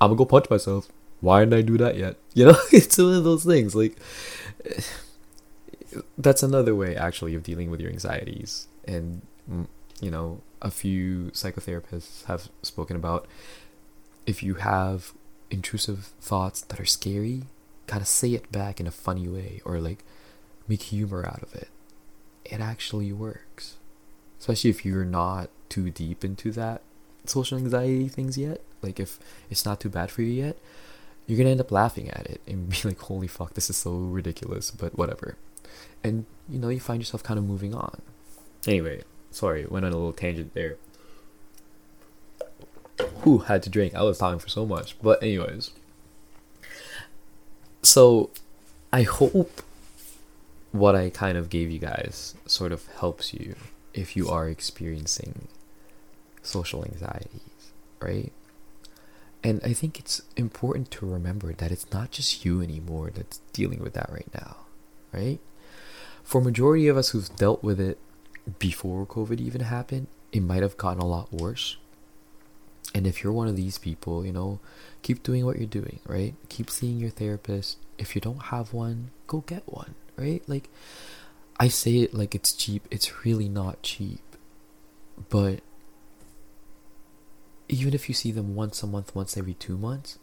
I'm 0.00 0.08
going 0.08 0.10
to 0.10 0.16
go 0.16 0.24
punch 0.24 0.48
myself. 0.50 0.88
Why 1.20 1.40
didn't 1.40 1.54
I 1.54 1.62
do 1.62 1.78
that 1.78 1.96
yet? 1.96 2.16
You 2.34 2.46
know, 2.46 2.56
it's 2.70 2.98
one 2.98 3.14
of 3.14 3.24
those 3.24 3.44
things. 3.44 3.74
Like, 3.74 3.96
that's 6.18 6.42
another 6.42 6.74
way 6.74 6.94
actually 6.94 7.34
of 7.34 7.42
dealing 7.42 7.70
with 7.70 7.80
your 7.80 7.90
anxieties 7.90 8.68
and 8.86 9.22
you 10.00 10.10
know 10.10 10.40
a 10.66 10.70
few 10.70 11.30
psychotherapists 11.32 12.24
have 12.26 12.48
spoken 12.62 12.96
about 12.96 13.26
if 14.26 14.42
you 14.42 14.54
have 14.54 15.12
intrusive 15.50 16.06
thoughts 16.20 16.60
that 16.62 16.80
are 16.80 16.84
scary 16.84 17.44
kind 17.86 18.02
of 18.02 18.08
say 18.08 18.30
it 18.30 18.50
back 18.50 18.80
in 18.80 18.86
a 18.86 18.90
funny 18.90 19.28
way 19.28 19.60
or 19.64 19.78
like 19.78 20.02
make 20.66 20.82
humor 20.82 21.24
out 21.24 21.42
of 21.42 21.54
it 21.54 21.68
it 22.44 22.60
actually 22.60 23.12
works 23.12 23.76
especially 24.40 24.70
if 24.70 24.84
you're 24.84 25.04
not 25.04 25.48
too 25.68 25.90
deep 25.90 26.24
into 26.24 26.50
that 26.50 26.82
social 27.24 27.56
anxiety 27.58 28.08
things 28.08 28.36
yet 28.36 28.60
like 28.82 28.98
if 28.98 29.18
it's 29.50 29.64
not 29.64 29.80
too 29.80 29.88
bad 29.88 30.10
for 30.10 30.22
you 30.22 30.32
yet 30.32 30.56
you're 31.26 31.36
gonna 31.36 31.50
end 31.50 31.60
up 31.60 31.72
laughing 31.72 32.08
at 32.10 32.26
it 32.26 32.40
and 32.46 32.68
be 32.70 32.76
like, 32.84 32.98
holy 33.00 33.26
fuck, 33.26 33.54
this 33.54 33.68
is 33.68 33.76
so 33.76 33.92
ridiculous, 33.92 34.70
but 34.70 34.96
whatever. 34.96 35.36
And 36.02 36.26
you 36.48 36.58
know, 36.58 36.68
you 36.68 36.80
find 36.80 37.00
yourself 37.00 37.22
kind 37.22 37.38
of 37.38 37.44
moving 37.44 37.74
on. 37.74 38.00
Anyway, 38.66 39.02
sorry, 39.36 39.66
went 39.66 39.84
on 39.84 39.92
a 39.92 39.96
little 39.96 40.14
tangent 40.14 40.54
there. 40.54 40.76
Who 43.20 43.38
had 43.38 43.62
to 43.64 43.70
drink? 43.70 43.94
I 43.94 44.02
was 44.02 44.18
talking 44.18 44.38
for 44.38 44.48
so 44.48 44.64
much. 44.64 44.96
But 45.02 45.22
anyways. 45.22 45.70
So 47.82 48.30
I 48.92 49.02
hope 49.02 49.62
what 50.72 50.96
I 50.96 51.10
kind 51.10 51.36
of 51.36 51.50
gave 51.50 51.70
you 51.70 51.78
guys 51.78 52.34
sort 52.46 52.72
of 52.72 52.86
helps 52.98 53.34
you 53.34 53.54
if 53.92 54.16
you 54.16 54.28
are 54.28 54.48
experiencing 54.48 55.48
social 56.42 56.84
anxieties, 56.84 57.72
right? 58.00 58.32
And 59.44 59.60
I 59.62 59.74
think 59.74 59.98
it's 59.98 60.22
important 60.36 60.90
to 60.92 61.06
remember 61.06 61.52
that 61.52 61.70
it's 61.70 61.90
not 61.92 62.10
just 62.10 62.44
you 62.44 62.62
anymore 62.62 63.10
that's 63.14 63.40
dealing 63.52 63.80
with 63.80 63.92
that 63.92 64.10
right 64.10 64.28
now, 64.34 64.56
right? 65.12 65.38
For 66.24 66.40
majority 66.40 66.88
of 66.88 66.96
us 66.96 67.10
who've 67.10 67.34
dealt 67.36 67.62
with 67.62 67.78
it 67.78 67.98
before 68.58 69.06
COVID 69.06 69.40
even 69.40 69.62
happened, 69.62 70.06
it 70.32 70.40
might 70.40 70.62
have 70.62 70.76
gotten 70.76 71.02
a 71.02 71.06
lot 71.06 71.32
worse. 71.32 71.76
And 72.94 73.06
if 73.06 73.22
you're 73.22 73.32
one 73.32 73.48
of 73.48 73.56
these 73.56 73.78
people, 73.78 74.24
you 74.24 74.32
know, 74.32 74.60
keep 75.02 75.22
doing 75.22 75.44
what 75.44 75.58
you're 75.58 75.66
doing, 75.66 76.00
right? 76.06 76.34
Keep 76.48 76.70
seeing 76.70 76.98
your 76.98 77.10
therapist. 77.10 77.78
If 77.98 78.14
you 78.14 78.20
don't 78.20 78.44
have 78.44 78.72
one, 78.72 79.10
go 79.26 79.40
get 79.40 79.64
one, 79.66 79.94
right? 80.16 80.42
Like 80.46 80.70
I 81.58 81.68
say 81.68 81.98
it 81.98 82.14
like 82.14 82.34
it's 82.34 82.52
cheap, 82.52 82.86
it's 82.90 83.24
really 83.24 83.48
not 83.48 83.82
cheap. 83.82 84.20
But 85.28 85.60
even 87.68 87.94
if 87.94 88.08
you 88.08 88.14
see 88.14 88.32
them 88.32 88.54
once 88.54 88.82
a 88.82 88.86
month, 88.86 89.14
once 89.14 89.36
every 89.36 89.54
two 89.54 89.76
months, 89.76 90.18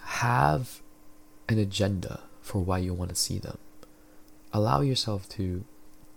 have 0.00 0.80
an 1.48 1.58
agenda 1.58 2.20
for 2.40 2.60
why 2.60 2.78
you 2.78 2.94
want 2.94 3.10
to 3.10 3.16
see 3.16 3.38
them. 3.38 3.58
Allow 4.52 4.80
yourself 4.80 5.28
to 5.30 5.64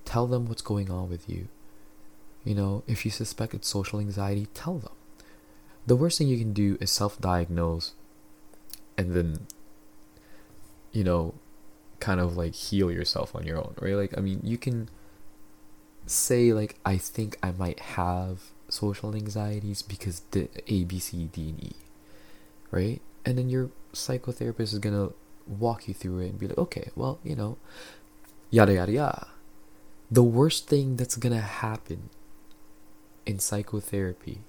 tell 0.05 0.27
them 0.27 0.45
what's 0.45 0.61
going 0.61 0.89
on 0.89 1.09
with 1.09 1.27
you. 1.27 1.47
You 2.43 2.55
know, 2.55 2.83
if 2.87 3.05
you 3.05 3.11
suspect 3.11 3.53
it's 3.53 3.67
social 3.67 3.99
anxiety, 3.99 4.47
tell 4.53 4.77
them. 4.77 4.93
The 5.87 5.95
worst 5.95 6.17
thing 6.17 6.27
you 6.27 6.37
can 6.37 6.53
do 6.53 6.77
is 6.79 6.91
self 6.91 7.19
diagnose 7.19 7.93
and 8.97 9.13
then, 9.13 9.47
you 10.91 11.03
know, 11.03 11.33
kind 11.99 12.19
of 12.19 12.37
like 12.37 12.53
heal 12.53 12.91
yourself 12.91 13.35
on 13.35 13.45
your 13.45 13.57
own, 13.57 13.75
right? 13.79 13.95
Like, 13.95 14.17
I 14.17 14.21
mean, 14.21 14.39
you 14.43 14.57
can 14.57 14.89
say, 16.05 16.53
like, 16.53 16.75
I 16.85 16.97
think 16.97 17.37
I 17.41 17.51
might 17.51 17.79
have 17.79 18.51
social 18.69 19.15
anxieties 19.15 19.81
because 19.81 20.21
the 20.31 20.49
A, 20.67 20.83
B, 20.83 20.99
C, 20.99 21.29
D, 21.31 21.49
and 21.49 21.63
E, 21.63 21.75
right? 22.71 23.01
And 23.25 23.37
then 23.37 23.49
your 23.49 23.69
psychotherapist 23.93 24.73
is 24.73 24.79
gonna 24.79 25.09
walk 25.47 25.87
you 25.87 25.93
through 25.93 26.19
it 26.19 26.29
and 26.29 26.39
be 26.39 26.47
like, 26.47 26.57
okay, 26.57 26.89
well, 26.95 27.19
you 27.23 27.35
know, 27.35 27.57
yada 28.49 28.73
yada 28.73 28.91
yada. 28.91 29.27
The 30.11 30.23
worst 30.23 30.67
thing 30.67 30.97
that's 30.97 31.15
gonna 31.17 31.41
happen 31.41 32.09
in 33.25 33.39
psychotherapy, 33.39 34.41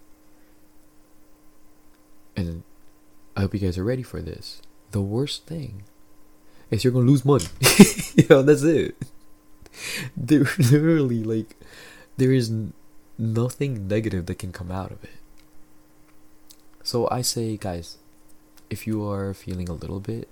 and 2.37 2.63
I 3.37 3.41
hope 3.41 3.55
you 3.55 3.61
guys 3.61 3.79
are 3.79 3.85
ready 3.85 4.03
for 4.03 4.21
this. 4.21 4.61
The 4.91 5.01
worst 5.01 5.47
thing 5.47 5.83
is 6.71 6.85
you're 6.85 6.93
gonna 6.93 7.07
lose 7.07 7.25
money. 7.25 7.47
you 8.15 8.27
know, 8.29 8.43
that's 8.43 8.63
it. 8.63 8.97
There 10.17 10.47
literally 10.59 11.23
like 11.23 11.57
there 12.17 12.33
is 12.33 12.53
nothing 13.19 13.89
negative 13.89 14.27
that 14.27 14.39
can 14.39 14.53
come 14.53 14.71
out 14.71 14.91
of 14.91 15.05
it. 15.05 15.11
So 16.83 17.09
I 17.11 17.23
say, 17.23 17.57
guys, 17.57 17.99
if 18.71 18.87
you 18.87 19.09
are 19.09 19.35
feeling 19.35 19.69
a 19.69 19.75
little 19.75 20.01
bit 20.01 20.29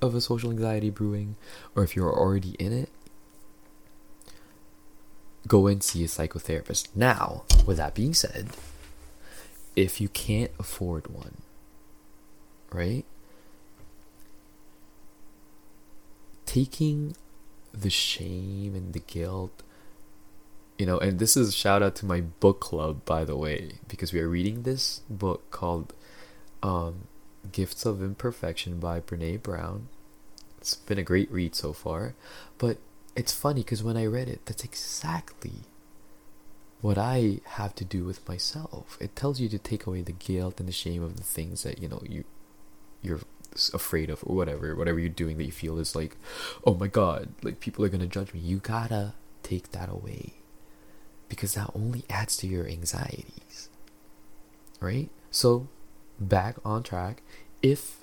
of 0.00 0.14
a 0.14 0.20
social 0.20 0.50
anxiety 0.50 0.90
brewing, 0.90 1.36
or 1.74 1.82
if 1.82 1.96
you're 1.96 2.12
already 2.12 2.50
in 2.58 2.72
it, 2.72 2.90
go 5.46 5.66
and 5.66 5.82
see 5.82 6.04
a 6.04 6.06
psychotherapist. 6.06 6.88
Now, 6.94 7.44
with 7.66 7.78
that 7.78 7.94
being 7.94 8.14
said, 8.14 8.48
if 9.76 10.00
you 10.00 10.08
can't 10.08 10.50
afford 10.58 11.08
one, 11.08 11.38
right? 12.72 13.04
Taking 16.46 17.16
the 17.72 17.90
shame 17.90 18.74
and 18.74 18.92
the 18.92 19.00
guilt, 19.00 19.62
you 20.78 20.86
know, 20.86 20.98
and 20.98 21.18
this 21.18 21.36
is 21.36 21.50
a 21.50 21.52
shout 21.52 21.82
out 21.82 21.94
to 21.96 22.06
my 22.06 22.20
book 22.20 22.60
club, 22.60 23.04
by 23.04 23.24
the 23.24 23.36
way, 23.36 23.72
because 23.86 24.12
we 24.12 24.20
are 24.20 24.28
reading 24.28 24.62
this 24.62 25.02
book 25.08 25.50
called 25.50 25.92
um, 26.62 27.06
Gifts 27.52 27.86
of 27.86 28.02
Imperfection 28.02 28.80
by 28.80 29.00
Brene 29.00 29.42
Brown. 29.42 29.88
It's 30.58 30.74
been 30.74 30.98
a 30.98 31.02
great 31.02 31.30
read 31.30 31.54
so 31.54 31.72
far, 31.72 32.14
but 32.58 32.78
it's 33.20 33.34
funny 33.34 33.60
because 33.60 33.82
when 33.82 33.98
I 33.98 34.06
read 34.06 34.30
it, 34.30 34.46
that's 34.46 34.64
exactly 34.64 35.64
what 36.80 36.96
I 36.96 37.40
have 37.44 37.74
to 37.74 37.84
do 37.84 38.02
with 38.02 38.26
myself. 38.26 38.96
It 38.98 39.14
tells 39.14 39.38
you 39.38 39.48
to 39.50 39.58
take 39.58 39.86
away 39.86 40.00
the 40.00 40.12
guilt 40.12 40.58
and 40.58 40.66
the 40.66 40.72
shame 40.72 41.02
of 41.02 41.18
the 41.18 41.22
things 41.22 41.62
that 41.64 41.82
you 41.82 41.86
know 41.86 42.02
you 42.08 42.24
you're 43.02 43.20
afraid 43.74 44.08
of 44.08 44.24
or 44.26 44.34
whatever, 44.34 44.74
whatever 44.74 44.98
you're 44.98 45.10
doing 45.10 45.36
that 45.36 45.44
you 45.44 45.52
feel 45.52 45.78
is 45.78 45.94
like, 45.94 46.16
oh 46.64 46.72
my 46.74 46.86
god, 46.86 47.28
like 47.42 47.60
people 47.60 47.84
are 47.84 47.90
gonna 47.90 48.06
judge 48.06 48.32
me. 48.32 48.40
You 48.40 48.56
gotta 48.56 49.12
take 49.42 49.70
that 49.72 49.90
away 49.90 50.32
because 51.28 51.52
that 51.56 51.70
only 51.74 52.04
adds 52.08 52.38
to 52.38 52.46
your 52.46 52.66
anxieties, 52.66 53.68
right? 54.80 55.10
So 55.30 55.68
back 56.18 56.56
on 56.64 56.82
track. 56.82 57.22
If 57.60 58.02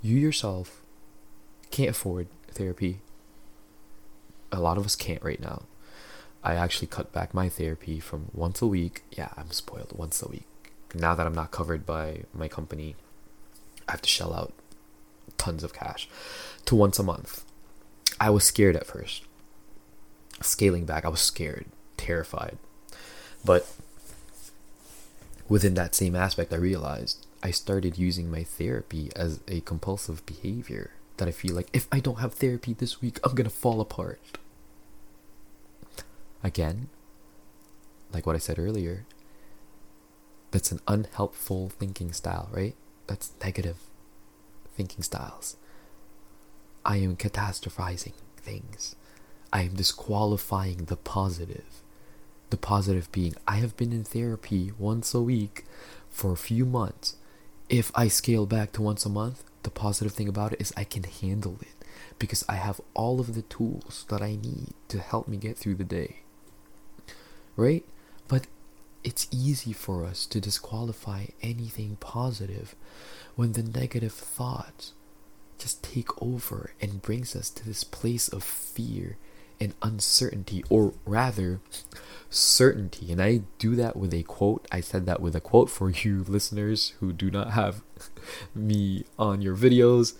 you 0.00 0.16
yourself 0.16 0.82
can't 1.72 1.90
afford 1.90 2.28
therapy, 2.52 3.00
a 4.52 4.60
lot 4.60 4.78
of 4.78 4.84
us 4.84 4.94
can't 4.94 5.22
right 5.22 5.40
now. 5.40 5.62
I 6.44 6.54
actually 6.54 6.88
cut 6.88 7.12
back 7.12 7.34
my 7.34 7.48
therapy 7.48 8.00
from 8.00 8.30
once 8.32 8.60
a 8.60 8.66
week. 8.66 9.02
Yeah, 9.10 9.30
I'm 9.36 9.50
spoiled 9.50 9.92
once 9.96 10.22
a 10.22 10.28
week. 10.28 10.46
Now 10.94 11.14
that 11.14 11.26
I'm 11.26 11.34
not 11.34 11.50
covered 11.50 11.86
by 11.86 12.24
my 12.34 12.48
company, 12.48 12.96
I 13.88 13.92
have 13.92 14.02
to 14.02 14.08
shell 14.08 14.34
out 14.34 14.52
tons 15.38 15.64
of 15.64 15.72
cash 15.72 16.08
to 16.66 16.74
once 16.74 16.98
a 16.98 17.02
month. 17.02 17.44
I 18.20 18.30
was 18.30 18.44
scared 18.44 18.76
at 18.76 18.86
first. 18.86 19.24
Scaling 20.40 20.84
back, 20.84 21.04
I 21.04 21.08
was 21.08 21.20
scared, 21.20 21.66
terrified. 21.96 22.58
But 23.44 23.72
within 25.48 25.74
that 25.74 25.94
same 25.94 26.14
aspect, 26.14 26.52
I 26.52 26.56
realized 26.56 27.26
I 27.42 27.50
started 27.50 27.98
using 27.98 28.30
my 28.30 28.44
therapy 28.44 29.10
as 29.16 29.40
a 29.48 29.60
compulsive 29.60 30.24
behavior 30.26 30.92
that 31.16 31.28
I 31.28 31.32
feel 31.32 31.54
like 31.54 31.68
if 31.72 31.88
I 31.92 32.00
don't 32.00 32.20
have 32.20 32.34
therapy 32.34 32.72
this 32.72 33.00
week, 33.00 33.18
I'm 33.24 33.34
gonna 33.34 33.50
fall 33.50 33.80
apart. 33.80 34.20
Again, 36.44 36.88
like 38.12 38.26
what 38.26 38.36
I 38.36 38.40
said 38.40 38.58
earlier, 38.58 39.06
that's 40.50 40.72
an 40.72 40.80
unhelpful 40.86 41.70
thinking 41.70 42.12
style, 42.12 42.48
right? 42.52 42.74
That's 43.06 43.32
negative 43.42 43.76
thinking 44.74 45.02
styles. 45.02 45.56
I 46.84 46.96
am 46.96 47.16
catastrophizing 47.16 48.14
things. 48.36 48.96
I 49.52 49.62
am 49.62 49.74
disqualifying 49.74 50.86
the 50.86 50.96
positive. 50.96 51.82
The 52.50 52.56
positive 52.56 53.10
being, 53.12 53.34
I 53.46 53.56
have 53.56 53.76
been 53.76 53.92
in 53.92 54.04
therapy 54.04 54.72
once 54.78 55.14
a 55.14 55.22
week 55.22 55.64
for 56.10 56.32
a 56.32 56.36
few 56.36 56.66
months. 56.66 57.16
If 57.68 57.90
I 57.94 58.08
scale 58.08 58.46
back 58.46 58.72
to 58.72 58.82
once 58.82 59.06
a 59.06 59.08
month, 59.08 59.44
the 59.62 59.70
positive 59.70 60.12
thing 60.12 60.28
about 60.28 60.52
it 60.52 60.60
is 60.60 60.72
I 60.76 60.84
can 60.84 61.04
handle 61.04 61.58
it 61.60 61.86
because 62.18 62.44
I 62.48 62.56
have 62.56 62.80
all 62.94 63.20
of 63.20 63.34
the 63.34 63.42
tools 63.42 64.04
that 64.08 64.20
I 64.20 64.36
need 64.36 64.74
to 64.88 64.98
help 64.98 65.28
me 65.28 65.36
get 65.36 65.56
through 65.56 65.76
the 65.76 65.84
day. 65.84 66.21
Right? 67.56 67.84
But 68.28 68.46
it's 69.04 69.28
easy 69.30 69.72
for 69.72 70.04
us 70.04 70.26
to 70.26 70.40
disqualify 70.40 71.26
anything 71.42 71.96
positive 72.00 72.74
when 73.34 73.52
the 73.52 73.62
negative 73.62 74.12
thoughts 74.12 74.92
just 75.58 75.82
take 75.82 76.20
over 76.22 76.72
and 76.80 77.02
brings 77.02 77.36
us 77.36 77.50
to 77.50 77.64
this 77.64 77.84
place 77.84 78.28
of 78.28 78.42
fear 78.42 79.16
and 79.60 79.74
uncertainty 79.82 80.64
or 80.68 80.94
rather 81.06 81.60
certainty. 82.30 83.12
And 83.12 83.22
i 83.22 83.42
do 83.58 83.76
that 83.76 83.96
with 83.96 84.12
a 84.12 84.24
quote. 84.24 84.66
I 84.72 84.80
said 84.80 85.06
that 85.06 85.20
with 85.20 85.36
a 85.36 85.40
quote 85.40 85.70
for 85.70 85.90
you 86.04 86.24
listeners 86.26 86.94
who 87.00 87.12
do 87.12 87.30
not 87.30 87.52
have 87.52 87.82
me 88.54 89.04
on 89.18 89.42
your 89.42 89.56
videos. 89.56 90.14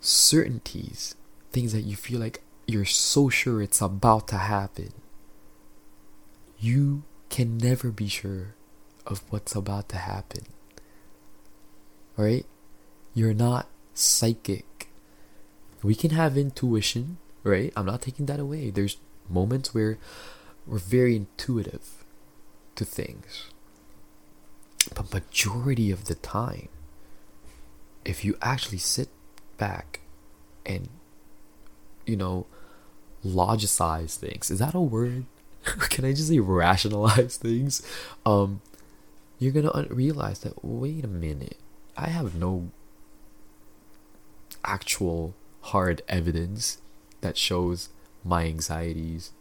Certainties 0.00 1.14
things 1.52 1.72
that 1.72 1.82
you 1.82 1.94
feel 1.94 2.18
like 2.18 2.42
you're 2.66 2.84
so 2.84 3.28
sure 3.28 3.62
it's 3.62 3.80
about 3.80 4.26
to 4.28 4.38
happen 4.38 4.92
you 6.62 7.02
can 7.28 7.58
never 7.58 7.90
be 7.90 8.06
sure 8.06 8.54
of 9.04 9.22
what's 9.30 9.56
about 9.56 9.88
to 9.88 9.96
happen. 9.96 10.44
Right? 12.16 12.46
You're 13.14 13.34
not 13.34 13.66
psychic. 13.94 14.88
We 15.82 15.96
can 15.96 16.10
have 16.10 16.38
intuition, 16.38 17.18
right? 17.42 17.72
I'm 17.76 17.86
not 17.86 18.00
taking 18.00 18.26
that 18.26 18.38
away. 18.38 18.70
There's 18.70 18.98
moments 19.28 19.74
where 19.74 19.98
we're 20.64 20.78
very 20.78 21.16
intuitive 21.16 22.04
to 22.76 22.84
things. 22.84 23.46
But 24.94 25.12
majority 25.12 25.90
of 25.90 26.04
the 26.04 26.14
time, 26.14 26.68
if 28.04 28.24
you 28.24 28.36
actually 28.40 28.78
sit 28.78 29.08
back 29.58 30.00
and 30.64 30.88
you 32.06 32.16
know 32.16 32.46
logicize 33.24 34.16
things, 34.16 34.50
is 34.50 34.60
that 34.60 34.74
a 34.74 34.80
word? 34.80 35.24
can 35.90 36.04
I 36.04 36.12
just 36.12 36.28
say 36.28 36.38
rationalize 36.38 37.36
things? 37.36 37.82
Um, 38.26 38.60
you're 39.38 39.52
gonna 39.52 39.74
un- 39.74 39.88
realize 39.90 40.40
that 40.40 40.64
wait 40.64 41.04
a 41.04 41.08
minute, 41.08 41.58
I 41.96 42.08
have 42.08 42.34
no 42.34 42.70
actual 44.64 45.34
hard 45.62 46.02
evidence 46.08 46.78
that 47.20 47.36
shows 47.36 47.88
my 48.24 48.44
anxieties 48.46 49.32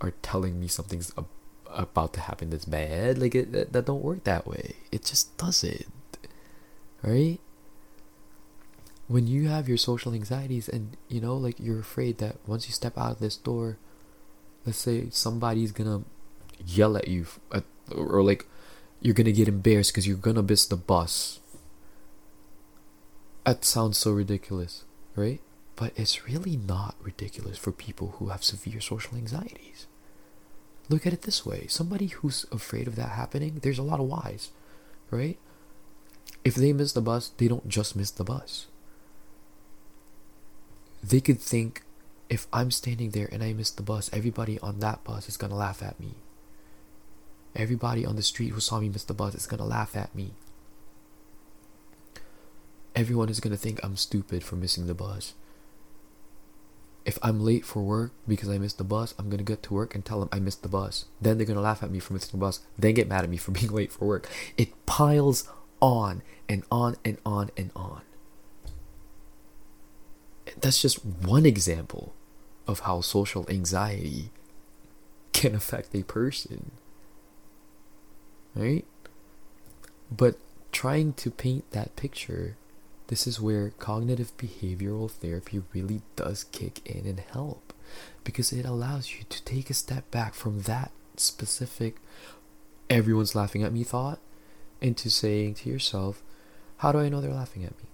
are 0.00 0.12
telling 0.22 0.60
me 0.60 0.68
something's 0.68 1.12
ab- 1.16 1.26
about 1.68 2.12
to 2.14 2.20
happen 2.20 2.50
that's 2.50 2.64
bad. 2.64 3.18
Like 3.18 3.34
it, 3.34 3.52
that, 3.52 3.72
that 3.72 3.86
don't 3.86 4.02
work 4.02 4.24
that 4.24 4.46
way. 4.46 4.76
It 4.92 5.04
just 5.04 5.36
doesn't, 5.36 5.86
right? 7.02 7.38
When 9.08 9.26
you 9.26 9.48
have 9.48 9.68
your 9.68 9.78
social 9.78 10.12
anxieties 10.12 10.68
and 10.68 10.96
you 11.08 11.20
know, 11.20 11.36
like 11.36 11.58
you're 11.60 11.80
afraid 11.80 12.18
that 12.18 12.36
once 12.46 12.66
you 12.66 12.72
step 12.72 12.98
out 12.98 13.12
of 13.12 13.18
this 13.20 13.36
door 13.36 13.78
let's 14.66 14.78
say 14.78 15.08
somebody's 15.10 15.72
gonna 15.72 16.02
yell 16.66 16.96
at 16.96 17.08
you 17.08 17.26
at, 17.52 17.64
or 17.94 18.22
like 18.22 18.46
you're 19.00 19.14
gonna 19.14 19.32
get 19.32 19.48
embarrassed 19.48 19.92
because 19.92 20.06
you're 20.06 20.16
gonna 20.16 20.42
miss 20.42 20.66
the 20.66 20.76
bus. 20.76 21.40
That 23.44 23.64
sounds 23.64 23.96
so 23.96 24.10
ridiculous 24.10 24.84
right? 25.16 25.40
But 25.74 25.92
it's 25.96 26.26
really 26.26 26.56
not 26.56 26.94
ridiculous 27.02 27.58
for 27.58 27.72
people 27.72 28.14
who 28.18 28.28
have 28.28 28.44
severe 28.44 28.80
social 28.80 29.16
anxieties. 29.16 29.86
Look 30.88 31.06
at 31.06 31.12
it 31.12 31.22
this 31.22 31.44
way 31.44 31.66
somebody 31.66 32.06
who's 32.06 32.46
afraid 32.52 32.86
of 32.86 32.96
that 32.96 33.10
happening 33.10 33.60
there's 33.62 33.78
a 33.78 33.82
lot 33.82 34.00
of 34.00 34.06
whys 34.06 34.50
right? 35.10 35.38
If 36.44 36.54
they 36.54 36.72
miss 36.72 36.92
the 36.92 37.00
bus 37.00 37.30
they 37.36 37.48
don't 37.48 37.68
just 37.68 37.96
miss 37.96 38.10
the 38.10 38.24
bus. 38.24 38.66
They 41.02 41.20
could 41.20 41.40
think 41.40 41.82
if 42.28 42.46
I'm 42.52 42.70
standing 42.70 43.10
there 43.10 43.28
and 43.30 43.42
I 43.42 43.52
miss 43.52 43.70
the 43.70 43.82
bus, 43.82 44.10
everybody 44.12 44.58
on 44.60 44.80
that 44.80 45.04
bus 45.04 45.28
is 45.28 45.36
gonna 45.36 45.54
laugh 45.54 45.82
at 45.82 46.00
me. 46.00 46.14
Everybody 47.54 48.04
on 48.04 48.16
the 48.16 48.22
street 48.22 48.50
who 48.50 48.60
saw 48.60 48.80
me 48.80 48.88
miss 48.88 49.04
the 49.04 49.14
bus 49.14 49.34
is 49.34 49.46
gonna 49.46 49.64
laugh 49.64 49.96
at 49.96 50.14
me. 50.14 50.32
Everyone 52.94 53.28
is 53.28 53.40
gonna 53.40 53.56
think 53.56 53.80
I'm 53.82 53.96
stupid 53.96 54.42
for 54.42 54.56
missing 54.56 54.86
the 54.86 54.94
bus. 54.94 55.34
If 57.04 57.18
I'm 57.22 57.40
late 57.40 57.64
for 57.64 57.82
work 57.82 58.10
because 58.26 58.48
I 58.48 58.58
missed 58.58 58.78
the 58.78 58.84
bus, 58.84 59.14
I'm 59.18 59.30
gonna 59.30 59.44
get 59.44 59.62
to 59.64 59.74
work 59.74 59.94
and 59.94 60.04
tell 60.04 60.18
them 60.18 60.28
I 60.32 60.40
missed 60.40 60.62
the 60.62 60.68
bus. 60.68 61.04
Then 61.20 61.38
they're 61.38 61.46
gonna 61.46 61.60
laugh 61.60 61.82
at 61.82 61.90
me 61.90 62.00
for 62.00 62.12
missing 62.12 62.32
the 62.32 62.44
bus, 62.44 62.60
then 62.76 62.94
get 62.94 63.08
mad 63.08 63.22
at 63.22 63.30
me 63.30 63.36
for 63.36 63.50
being 63.52 63.70
late 63.70 63.92
for 63.92 64.06
work. 64.06 64.28
It 64.58 64.86
piles 64.86 65.48
on 65.80 66.22
and 66.48 66.64
on 66.70 66.96
and 67.04 67.18
on 67.24 67.50
and 67.56 67.70
on 67.76 68.02
that's 70.66 70.82
just 70.82 71.04
one 71.04 71.46
example 71.46 72.12
of 72.66 72.80
how 72.80 73.00
social 73.00 73.48
anxiety 73.48 74.30
can 75.32 75.54
affect 75.54 75.94
a 75.94 76.02
person. 76.02 76.72
Right? 78.52 78.84
But 80.10 80.38
trying 80.72 81.12
to 81.12 81.30
paint 81.30 81.70
that 81.70 81.94
picture, 81.94 82.56
this 83.06 83.28
is 83.28 83.40
where 83.40 83.70
cognitive 83.78 84.36
behavioral 84.36 85.08
therapy 85.08 85.62
really 85.72 86.02
does 86.16 86.42
kick 86.42 86.84
in 86.84 87.06
and 87.06 87.20
help 87.20 87.72
because 88.24 88.52
it 88.52 88.66
allows 88.66 89.12
you 89.12 89.20
to 89.28 89.44
take 89.44 89.70
a 89.70 89.74
step 89.74 90.10
back 90.10 90.34
from 90.34 90.62
that 90.62 90.90
specific 91.16 91.98
everyone's 92.90 93.36
laughing 93.36 93.62
at 93.62 93.72
me 93.72 93.84
thought 93.84 94.18
into 94.80 95.10
saying 95.10 95.54
to 95.54 95.70
yourself, 95.70 96.24
how 96.78 96.90
do 96.90 96.98
I 96.98 97.08
know 97.08 97.20
they're 97.20 97.30
laughing 97.30 97.62
at 97.62 97.78
me? 97.78 97.88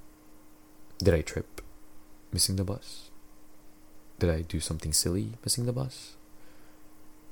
Did 0.99 1.13
I 1.13 1.21
trip 1.21 1.62
missing 2.33 2.57
the 2.57 2.65
bus? 2.65 3.11
Did 4.19 4.31
I 4.31 4.43
do 4.43 4.61
something 4.61 4.93
silly 4.93 5.33
missing 5.45 5.67
the 5.67 5.73
bus? 5.73 6.15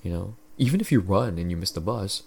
You 0.02 0.12
know, 0.12 0.34
even 0.58 0.80
if 0.80 0.90
you 0.90 1.00
run 1.00 1.38
and 1.38 1.50
you 1.50 1.56
miss 1.56 1.70
the 1.70 1.80
bus, 1.80 2.22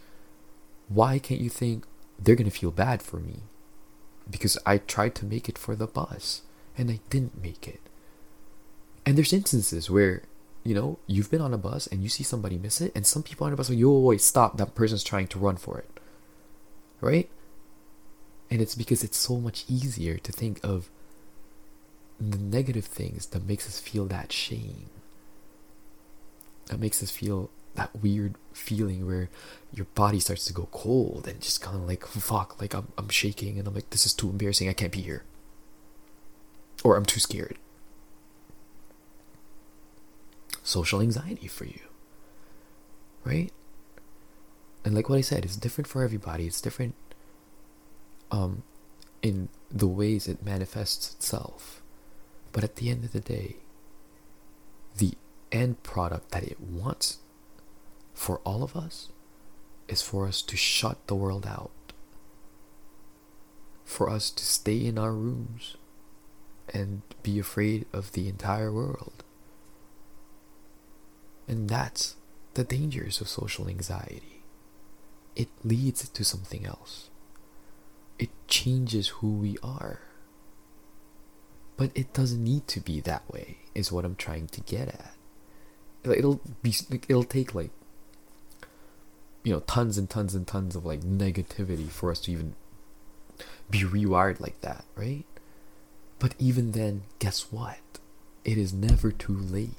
why 0.87 1.19
can't 1.19 1.41
you 1.41 1.49
think 1.49 1.85
they're 2.19 2.35
going 2.35 2.49
to 2.49 2.57
feel 2.57 2.71
bad 2.71 3.01
for 3.01 3.17
me? 3.17 3.41
Because 4.29 4.57
I 4.65 4.77
tried 4.77 5.15
to 5.15 5.25
make 5.25 5.49
it 5.49 5.57
for 5.57 5.75
the 5.75 5.87
bus 5.87 6.43
and 6.77 6.89
I 6.89 6.99
didn't 7.09 7.41
make 7.41 7.67
it. 7.67 7.81
And 9.05 9.17
there's 9.17 9.33
instances 9.33 9.89
where, 9.89 10.23
you 10.63 10.73
know, 10.73 10.97
you've 11.07 11.29
been 11.29 11.41
on 11.41 11.53
a 11.53 11.57
bus 11.57 11.87
and 11.87 12.01
you 12.01 12.09
see 12.09 12.23
somebody 12.23 12.57
miss 12.57 12.79
it, 12.79 12.93
and 12.95 13.05
some 13.05 13.21
people 13.21 13.45
on 13.45 13.51
the 13.51 13.57
bus 13.57 13.69
are 13.69 13.73
like, 13.73 13.81
yo, 13.81 13.99
wait, 13.99 14.21
stop, 14.21 14.57
that 14.57 14.75
person's 14.75 15.03
trying 15.03 15.27
to 15.27 15.39
run 15.39 15.57
for 15.57 15.77
it. 15.77 15.99
Right? 17.01 17.29
And 18.49 18.61
it's 18.61 18.75
because 18.75 19.03
it's 19.03 19.17
so 19.17 19.37
much 19.37 19.65
easier 19.67 20.17
to 20.17 20.31
think 20.31 20.63
of 20.63 20.89
the 22.31 22.37
negative 22.37 22.85
things 22.85 23.25
that 23.27 23.47
makes 23.47 23.67
us 23.67 23.79
feel 23.79 24.05
that 24.05 24.31
shame. 24.31 24.89
That 26.67 26.79
makes 26.79 27.03
us 27.03 27.11
feel 27.11 27.49
that 27.75 27.95
weird 27.95 28.35
feeling 28.53 29.05
where 29.05 29.29
your 29.73 29.85
body 29.95 30.19
starts 30.19 30.45
to 30.45 30.53
go 30.53 30.67
cold 30.71 31.27
and 31.27 31.41
just 31.41 31.61
kind 31.61 31.75
of 31.75 31.87
like 31.87 32.05
fuck 32.05 32.61
like 32.61 32.73
I'm 32.75 32.89
I'm 32.97 33.09
shaking 33.09 33.57
and 33.57 33.67
I'm 33.67 33.73
like 33.73 33.89
this 33.89 34.05
is 34.05 34.13
too 34.13 34.29
embarrassing 34.29 34.69
I 34.69 34.73
can't 34.73 34.91
be 34.91 35.01
here. 35.01 35.23
Or 36.83 36.95
I'm 36.95 37.05
too 37.05 37.19
scared. 37.19 37.57
Social 40.61 41.01
anxiety 41.01 41.47
for 41.47 41.65
you. 41.65 41.81
Right? 43.23 43.51
And 44.85 44.93
like 44.93 45.09
what 45.09 45.17
I 45.17 45.21
said 45.21 45.43
it's 45.43 45.55
different 45.55 45.87
for 45.87 46.03
everybody. 46.03 46.45
It's 46.45 46.61
different 46.61 46.95
um 48.31 48.63
in 49.21 49.49
the 49.71 49.87
ways 49.87 50.27
it 50.27 50.45
manifests 50.45 51.13
itself 51.15 51.82
but 52.53 52.63
at 52.63 52.77
the 52.77 52.89
end 52.89 53.03
of 53.03 53.11
the 53.11 53.19
day, 53.19 53.57
the 54.97 55.15
end 55.51 55.83
product 55.83 56.31
that 56.31 56.43
it 56.43 56.61
wants 56.61 57.17
for 58.13 58.37
all 58.45 58.63
of 58.63 58.77
us 58.77 59.09
is 59.87 60.01
for 60.01 60.27
us 60.27 60.41
to 60.43 60.55
shut 60.55 61.05
the 61.07 61.15
world 61.15 61.45
out, 61.45 61.71
for 63.83 64.09
us 64.09 64.29
to 64.29 64.45
stay 64.45 64.85
in 64.85 64.97
our 64.97 65.11
rooms 65.11 65.75
and 66.73 67.01
be 67.23 67.39
afraid 67.39 67.85
of 67.91 68.13
the 68.13 68.29
entire 68.29 68.71
world. 68.71 69.23
And 71.47 71.69
that's 71.69 72.15
the 72.53 72.63
dangers 72.63 73.19
of 73.19 73.27
social 73.27 73.67
anxiety. 73.67 74.43
It 75.35 75.49
leads 75.63 76.07
to 76.07 76.23
something 76.23 76.65
else. 76.65 77.09
It 78.19 78.29
changes 78.47 79.07
who 79.07 79.33
we 79.33 79.57
are. 79.63 79.99
But 81.75 81.91
it 81.95 82.13
doesn't 82.13 82.43
need 82.43 82.67
to 82.69 82.79
be 82.79 82.99
that 83.01 83.29
way, 83.31 83.57
is 83.73 83.91
what 83.91 84.05
I'm 84.05 84.15
trying 84.15 84.47
to 84.47 84.61
get 84.61 84.89
at. 84.89 85.13
It'll 86.03 86.41
be, 86.61 86.73
it'll 87.07 87.23
take 87.23 87.55
like, 87.55 87.71
you 89.43 89.53
know, 89.53 89.61
tons 89.61 89.97
and 89.97 90.09
tons 90.09 90.35
and 90.35 90.45
tons 90.45 90.75
of 90.75 90.85
like 90.85 91.01
negativity 91.01 91.89
for 91.89 92.11
us 92.11 92.19
to 92.21 92.31
even 92.31 92.55
be 93.69 93.79
rewired 93.79 94.39
like 94.39 94.59
that, 94.61 94.85
right? 94.95 95.25
But 96.19 96.35
even 96.39 96.71
then, 96.71 97.03
guess 97.19 97.51
what? 97.51 97.79
It 98.45 98.57
is 98.57 98.73
never 98.73 99.11
too 99.11 99.35
late 99.35 99.71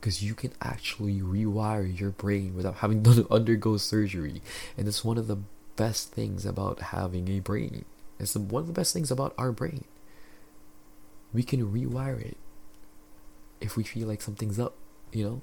because 0.00 0.22
you 0.22 0.34
can 0.34 0.52
actually 0.60 1.20
rewire 1.20 1.98
your 1.98 2.10
brain 2.10 2.54
without 2.56 2.76
having 2.76 3.02
to 3.04 3.26
undergo 3.30 3.76
surgery. 3.76 4.42
And 4.76 4.88
it's 4.88 5.04
one 5.04 5.18
of 5.18 5.28
the 5.28 5.38
best 5.76 6.12
things 6.12 6.44
about 6.44 6.80
having 6.80 7.28
a 7.28 7.40
brain. 7.40 7.84
It's 8.18 8.34
one 8.34 8.62
of 8.62 8.66
the 8.66 8.72
best 8.72 8.92
things 8.92 9.10
about 9.10 9.34
our 9.38 9.52
brain 9.52 9.84
we 11.32 11.42
can 11.42 11.72
rewire 11.72 12.20
it 12.20 12.36
if 13.60 13.76
we 13.76 13.84
feel 13.84 14.08
like 14.08 14.20
something's 14.20 14.58
up, 14.58 14.74
you 15.12 15.24
know? 15.24 15.40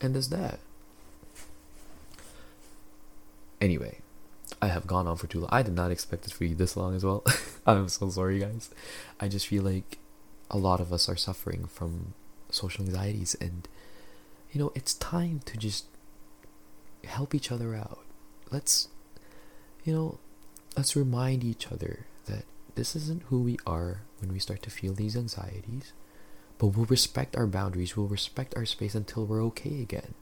And 0.00 0.14
there's 0.14 0.28
that. 0.28 0.58
Anyway, 3.60 4.00
I 4.60 4.68
have 4.68 4.86
gone 4.86 5.06
on 5.06 5.16
for 5.16 5.26
too 5.26 5.40
long. 5.40 5.48
I 5.52 5.62
did 5.62 5.74
not 5.74 5.90
expect 5.90 6.26
it 6.26 6.32
to 6.32 6.38
be 6.38 6.52
this 6.52 6.76
long 6.76 6.94
as 6.94 7.04
well. 7.04 7.24
I'm 7.66 7.88
so 7.88 8.10
sorry, 8.10 8.40
guys. 8.40 8.70
I 9.18 9.28
just 9.28 9.46
feel 9.46 9.62
like 9.62 9.98
a 10.50 10.58
lot 10.58 10.80
of 10.80 10.92
us 10.92 11.08
are 11.08 11.16
suffering 11.16 11.66
from 11.66 12.14
social 12.50 12.84
anxieties, 12.84 13.34
and 13.40 13.66
you 14.52 14.60
know, 14.60 14.72
it's 14.74 14.94
time 14.94 15.40
to 15.46 15.56
just 15.56 15.86
help 17.04 17.34
each 17.34 17.50
other 17.50 17.74
out. 17.74 18.00
Let's, 18.50 18.88
you 19.84 19.94
know, 19.94 20.18
let's 20.76 20.94
remind 20.94 21.42
each 21.42 21.70
other 21.72 22.06
that 22.26 22.44
this 22.74 22.96
isn't 22.96 23.24
who 23.24 23.40
we 23.40 23.58
are 23.66 24.02
when 24.20 24.32
we 24.32 24.38
start 24.38 24.62
to 24.62 24.70
feel 24.70 24.94
these 24.94 25.16
anxieties, 25.16 25.92
but 26.58 26.68
we'll 26.68 26.86
respect 26.86 27.36
our 27.36 27.46
boundaries, 27.46 27.96
we'll 27.96 28.06
respect 28.06 28.54
our 28.56 28.66
space 28.66 28.94
until 28.94 29.26
we're 29.26 29.44
okay 29.44 29.80
again. 29.80 30.14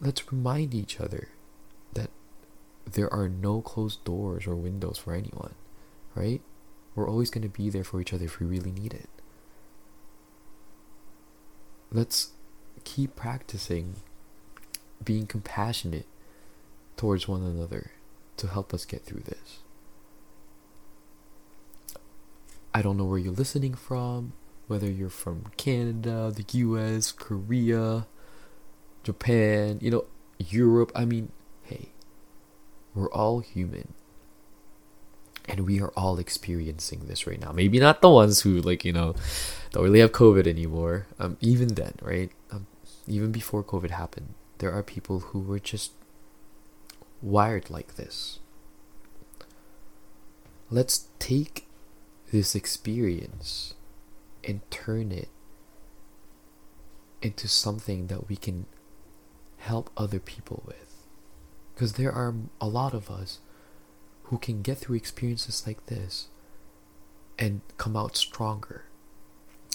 Let's 0.00 0.30
remind 0.30 0.74
each 0.74 1.00
other 1.00 1.28
that 1.94 2.10
there 2.84 3.12
are 3.12 3.28
no 3.28 3.60
closed 3.60 4.04
doors 4.04 4.46
or 4.46 4.54
windows 4.54 4.98
for 4.98 5.14
anyone, 5.14 5.54
right? 6.14 6.40
We're 6.94 7.08
always 7.08 7.30
going 7.30 7.42
to 7.42 7.48
be 7.48 7.70
there 7.70 7.84
for 7.84 8.00
each 8.00 8.12
other 8.12 8.26
if 8.26 8.40
we 8.40 8.46
really 8.46 8.72
need 8.72 8.94
it. 8.94 9.08
Let's 11.90 12.32
keep 12.84 13.16
practicing 13.16 13.96
being 15.02 15.26
compassionate 15.26 16.06
towards 16.96 17.28
one 17.28 17.42
another 17.42 17.92
to 18.36 18.48
help 18.48 18.74
us 18.74 18.84
get 18.84 19.04
through 19.04 19.22
this. 19.22 19.58
I 22.74 22.82
don't 22.82 22.96
know 22.96 23.04
where 23.04 23.18
you're 23.18 23.32
listening 23.32 23.74
from, 23.74 24.32
whether 24.66 24.90
you're 24.90 25.08
from 25.08 25.46
Canada, 25.56 26.32
the 26.34 26.44
US, 26.58 27.12
Korea, 27.12 28.06
Japan, 29.02 29.78
you 29.80 29.90
know, 29.90 30.04
Europe. 30.38 30.92
I 30.94 31.04
mean, 31.04 31.32
hey, 31.62 31.90
we're 32.94 33.10
all 33.10 33.40
human. 33.40 33.94
And 35.48 35.60
we 35.60 35.80
are 35.80 35.92
all 35.96 36.18
experiencing 36.18 37.06
this 37.06 37.26
right 37.26 37.40
now. 37.40 37.52
Maybe 37.52 37.80
not 37.80 38.02
the 38.02 38.10
ones 38.10 38.42
who, 38.42 38.60
like, 38.60 38.84
you 38.84 38.92
know, 38.92 39.14
don't 39.70 39.82
really 39.82 40.00
have 40.00 40.12
COVID 40.12 40.46
anymore. 40.46 41.06
Um, 41.18 41.38
even 41.40 41.68
then, 41.68 41.94
right? 42.02 42.30
Um, 42.50 42.66
even 43.06 43.32
before 43.32 43.64
COVID 43.64 43.90
happened, 43.90 44.34
there 44.58 44.72
are 44.72 44.82
people 44.82 45.20
who 45.20 45.40
were 45.40 45.58
just 45.58 45.92
wired 47.22 47.70
like 47.70 47.96
this. 47.96 48.40
Let's 50.70 51.08
take 51.18 51.67
this 52.30 52.54
experience 52.54 53.74
and 54.44 54.60
turn 54.70 55.12
it 55.12 55.28
into 57.22 57.48
something 57.48 58.06
that 58.06 58.28
we 58.28 58.36
can 58.36 58.66
help 59.58 59.90
other 59.96 60.18
people 60.18 60.62
with. 60.66 61.04
Because 61.74 61.94
there 61.94 62.12
are 62.12 62.34
a 62.60 62.68
lot 62.68 62.94
of 62.94 63.10
us 63.10 63.40
who 64.24 64.38
can 64.38 64.62
get 64.62 64.78
through 64.78 64.96
experiences 64.96 65.66
like 65.66 65.86
this 65.86 66.28
and 67.38 67.60
come 67.76 67.96
out 67.96 68.16
stronger. 68.16 68.84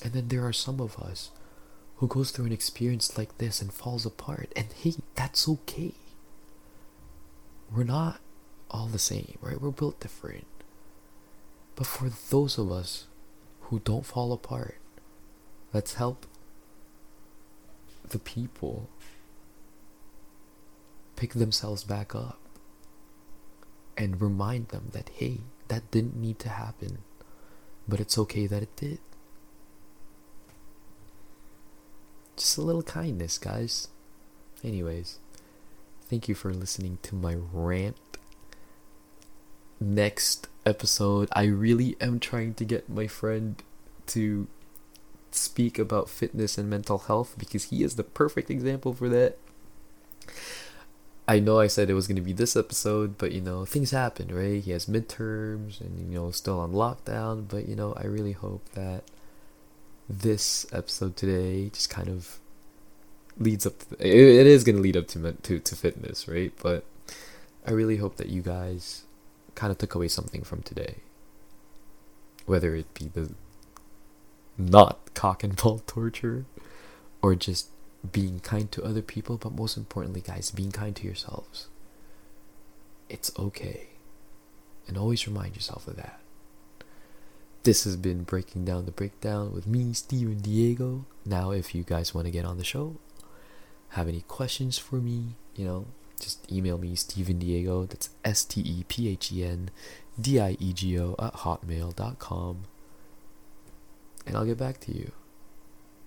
And 0.04 0.14
then 0.14 0.28
there 0.28 0.45
are 0.45 0.54
some 0.54 0.80
of 0.80 0.97
us 0.99 1.32
who 1.97 2.08
goes 2.08 2.32
through 2.32 2.45
an 2.45 2.51
experience 2.51 3.18
like 3.18 3.38
this 3.38 3.62
and 3.62 3.74
falls 3.74 4.06
apart. 4.06 4.51
And 4.56 4.68
hey, 4.74 4.95
that's 5.16 5.47
okay. 5.47 5.93
We're 7.74 7.84
not 7.84 8.20
all 8.70 8.88
the 8.88 8.99
same, 8.99 9.38
right? 9.41 9.60
We're 9.60 9.72
built 9.72 9.99
different. 9.99 10.45
But 11.76 11.88
for 11.88 12.09
those 12.30 12.57
of 12.57 12.71
us 12.71 13.07
who 13.61 13.80
don't 13.80 14.05
fall 14.05 14.32
apart, 14.32 14.78
let's 15.74 15.95
help 15.95 16.28
the 18.07 18.19
people 18.19 18.89
pick 21.15 21.34
themselves 21.34 21.84
back 21.84 22.13
up 22.13 22.39
and 23.97 24.21
remind 24.21 24.69
them 24.69 24.89
that, 24.91 25.09
hey, 25.15 25.39
that 25.67 25.89
didn't 25.89 26.15
need 26.15 26.39
to 26.39 26.49
happen, 26.49 26.99
but 27.88 27.99
it's 27.99 28.17
okay 28.17 28.45
that 28.47 28.63
it 28.63 28.76
did. 28.76 28.99
Just 32.36 32.57
a 32.57 32.61
little 32.61 32.84
kindness, 32.84 33.38
guys. 33.38 33.88
Anyways, 34.63 35.19
thank 36.03 36.28
you 36.28 36.36
for 36.36 36.53
listening 36.53 36.97
to 37.03 37.15
my 37.15 37.36
rant. 37.51 37.97
Next 39.80 40.47
episode, 40.66 41.30
I 41.34 41.45
really 41.45 41.95
am 41.99 42.20
trying 42.20 42.53
to 42.55 42.66
get 42.66 42.89
my 42.89 43.07
friend 43.07 43.61
to 44.07 44.47
speak 45.32 45.80
about 45.80 46.09
fitness 46.09 46.57
and 46.57 46.70
mental 46.70 46.99
health 46.99 47.36
because 47.38 47.66
he 47.66 47.84
is 47.84 47.95
the 47.95 48.03
perfect 48.03 48.49
example 48.49 48.93
for 48.93 49.09
that. 49.09 49.38
I 51.28 51.39
know 51.39 51.59
I 51.59 51.68
said 51.68 51.89
it 51.89 51.93
was 51.93 52.07
going 52.07 52.18
to 52.18 52.22
be 52.22 52.34
this 52.34 52.55
episode, 52.55 53.18
but 53.18 53.32
you 53.32 53.41
know, 53.41 53.66
things 53.66 53.91
happen, 53.91 54.34
right? 54.34 54.61
He 54.61 54.72
has 54.72 54.88
midterms 54.88 55.80
and 55.80 55.97
you 55.99 56.20
know, 56.20 56.32
still 56.32 56.59
on 56.59 56.74
lockdown, 56.74 57.47
but 57.47 57.68
you 57.68 57.76
know, 57.76 57.93
I 57.93 58.05
really 58.05 58.34
hope 58.34 58.68
that 58.74 59.03
this 60.09 60.66
episode 60.74 61.16
today 61.16 61.70
just 61.70 61.89
kind 61.89 62.09
of 62.09 62.39
leads 63.38 63.66
up 63.66 63.80
to, 63.80 63.95
it, 63.99 64.41
it 64.41 64.47
is 64.47 64.64
going 64.66 64.76
to 64.76 64.82
lead 64.82 64.97
up 64.97 65.07
to 65.09 65.32
to 65.32 65.59
to 65.59 65.76
fitness, 65.76 66.28
right? 66.28 66.51
But 66.61 66.84
I 67.66 67.72
really 67.72 67.97
hope 67.97 68.18
that 68.18 68.28
you 68.28 68.41
guys 68.41 69.03
kind 69.56 69.72
of 69.72 69.78
took 69.78 69.95
away 69.95 70.08
something 70.08 70.43
from 70.43 70.62
today. 70.62 70.97
Whether 72.45 72.76
it 72.76 72.93
be 72.93 73.08
the 73.08 73.34
not 74.58 75.14
cock 75.14 75.43
and 75.43 75.56
ball 75.56 75.80
torture 75.88 76.45
or 77.22 77.36
just 77.36 77.70
being 78.12 78.39
kind 78.39 78.72
to 78.72 78.84
other 78.84 79.01
people, 79.01 79.38
but 79.38 79.54
most 79.54 79.78
importantly, 79.78 80.22
guys, 80.22 80.51
being 80.51 80.72
kind 80.72 80.95
to 80.97 81.06
yourselves. 81.06 81.68
It's 83.10 83.32
okay. 83.39 83.88
And 84.88 84.97
always 84.97 85.28
remind 85.28 85.56
yourself 85.56 85.88
of 85.88 85.95
that. 85.95 86.20
This 87.64 87.86
has 87.86 87.95
been 87.95 88.24
Breaking 88.24 88.66
Down 88.66 88.86
the 88.86 88.91
Breakdown 88.91 89.54
with 89.54 89.66
me, 89.66 89.93
Stephen 89.93 90.34
and 90.34 90.43
Diego. 90.43 91.06
Now, 91.26 91.51
if 91.51 91.74
you 91.74 91.84
guys 91.84 92.14
want 92.14 92.26
to 92.26 92.32
get 92.32 92.43
on 92.43 92.58
the 92.58 92.66
show, 92.66 92.97
have 93.91 94.10
any 94.10 94.22
questions 94.22 94.78
for 94.78 94.95
me, 94.95 95.36
you 95.56 95.64
know, 95.64 95.86
just 96.20 96.51
email 96.51 96.78
me, 96.78 96.95
Stephen 96.95 97.39
Diego. 97.39 97.86
That's 97.86 98.09
S 98.24 98.45
T 98.45 98.61
E 98.61 98.86
P 98.88 99.09
H 99.09 99.32
E 99.32 99.43
N 99.43 99.70
D 100.20 100.39
I 100.39 100.57
E 100.59 100.74
G 100.74 100.99
O 100.99 101.16
at 101.20 101.34
hotmail.com. 101.34 102.64
And 104.26 104.38
I'll 104.38 104.45
get 104.45 104.57
back 104.57 104.80
to 104.82 104.95
you. 104.95 105.11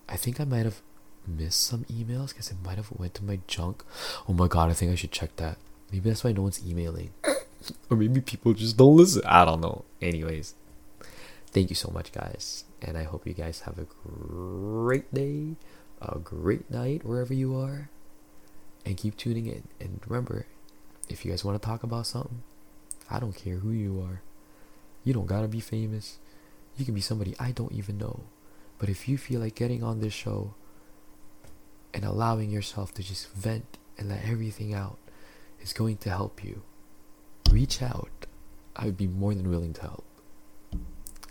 I 0.08 0.16
think 0.16 0.40
I 0.40 0.44
might 0.44 0.64
have 0.64 0.80
missed 1.26 1.62
some 1.62 1.84
emails 1.84 2.28
because 2.28 2.50
it 2.50 2.56
might 2.64 2.76
have 2.76 2.90
went 2.92 3.14
to 3.14 3.24
my 3.24 3.40
junk. 3.46 3.84
Oh 4.28 4.32
my 4.32 4.46
god, 4.46 4.70
I 4.70 4.74
think 4.74 4.92
I 4.92 4.94
should 4.94 5.12
check 5.12 5.36
that. 5.36 5.58
Maybe 5.92 6.08
that's 6.08 6.24
why 6.24 6.32
no 6.32 6.42
one's 6.42 6.64
emailing. 6.66 7.10
or 7.90 7.96
maybe 7.96 8.20
people 8.20 8.54
just 8.54 8.76
don't 8.76 8.96
listen. 8.96 9.22
I 9.24 9.44
don't 9.44 9.60
know. 9.60 9.84
Anyways, 10.00 10.54
thank 11.48 11.70
you 11.70 11.76
so 11.76 11.90
much, 11.92 12.12
guys. 12.12 12.64
And 12.82 12.96
I 12.96 13.04
hope 13.04 13.26
you 13.26 13.34
guys 13.34 13.60
have 13.60 13.78
a 13.78 13.86
great 14.06 15.12
day, 15.12 15.56
a 16.00 16.18
great 16.18 16.70
night 16.70 17.04
wherever 17.04 17.34
you 17.34 17.56
are. 17.56 17.88
And 18.86 18.96
keep 18.96 19.16
tuning 19.16 19.46
in. 19.46 19.64
And 19.80 20.00
remember, 20.06 20.46
if 21.08 21.24
you 21.24 21.32
guys 21.32 21.44
want 21.44 21.60
to 21.60 21.66
talk 21.66 21.82
about 21.82 22.06
something, 22.06 22.42
I 23.10 23.18
don't 23.18 23.36
care 23.36 23.56
who 23.56 23.70
you 23.70 24.00
are. 24.00 24.22
You 25.04 25.12
don't 25.12 25.26
gotta 25.26 25.48
be 25.48 25.60
famous. 25.60 26.18
You 26.76 26.84
can 26.84 26.94
be 26.94 27.00
somebody 27.00 27.34
I 27.38 27.50
don't 27.50 27.72
even 27.72 27.98
know. 27.98 28.24
But 28.78 28.88
if 28.88 29.08
you 29.08 29.18
feel 29.18 29.40
like 29.40 29.54
getting 29.54 29.82
on 29.82 30.00
this 30.00 30.12
show 30.12 30.54
and 31.92 32.04
allowing 32.04 32.50
yourself 32.50 32.94
to 32.94 33.02
just 33.02 33.32
vent 33.32 33.78
and 33.98 34.08
let 34.08 34.24
everything 34.24 34.74
out 34.74 34.98
is 35.60 35.72
going 35.72 35.96
to 35.98 36.10
help 36.10 36.44
you, 36.44 36.62
reach 37.50 37.82
out. 37.82 38.26
I 38.76 38.84
would 38.84 38.96
be 38.96 39.06
more 39.06 39.34
than 39.34 39.50
willing 39.50 39.72
to 39.74 39.80
help. 39.82 40.04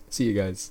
See 0.09 0.25
you 0.25 0.33
guys. 0.33 0.63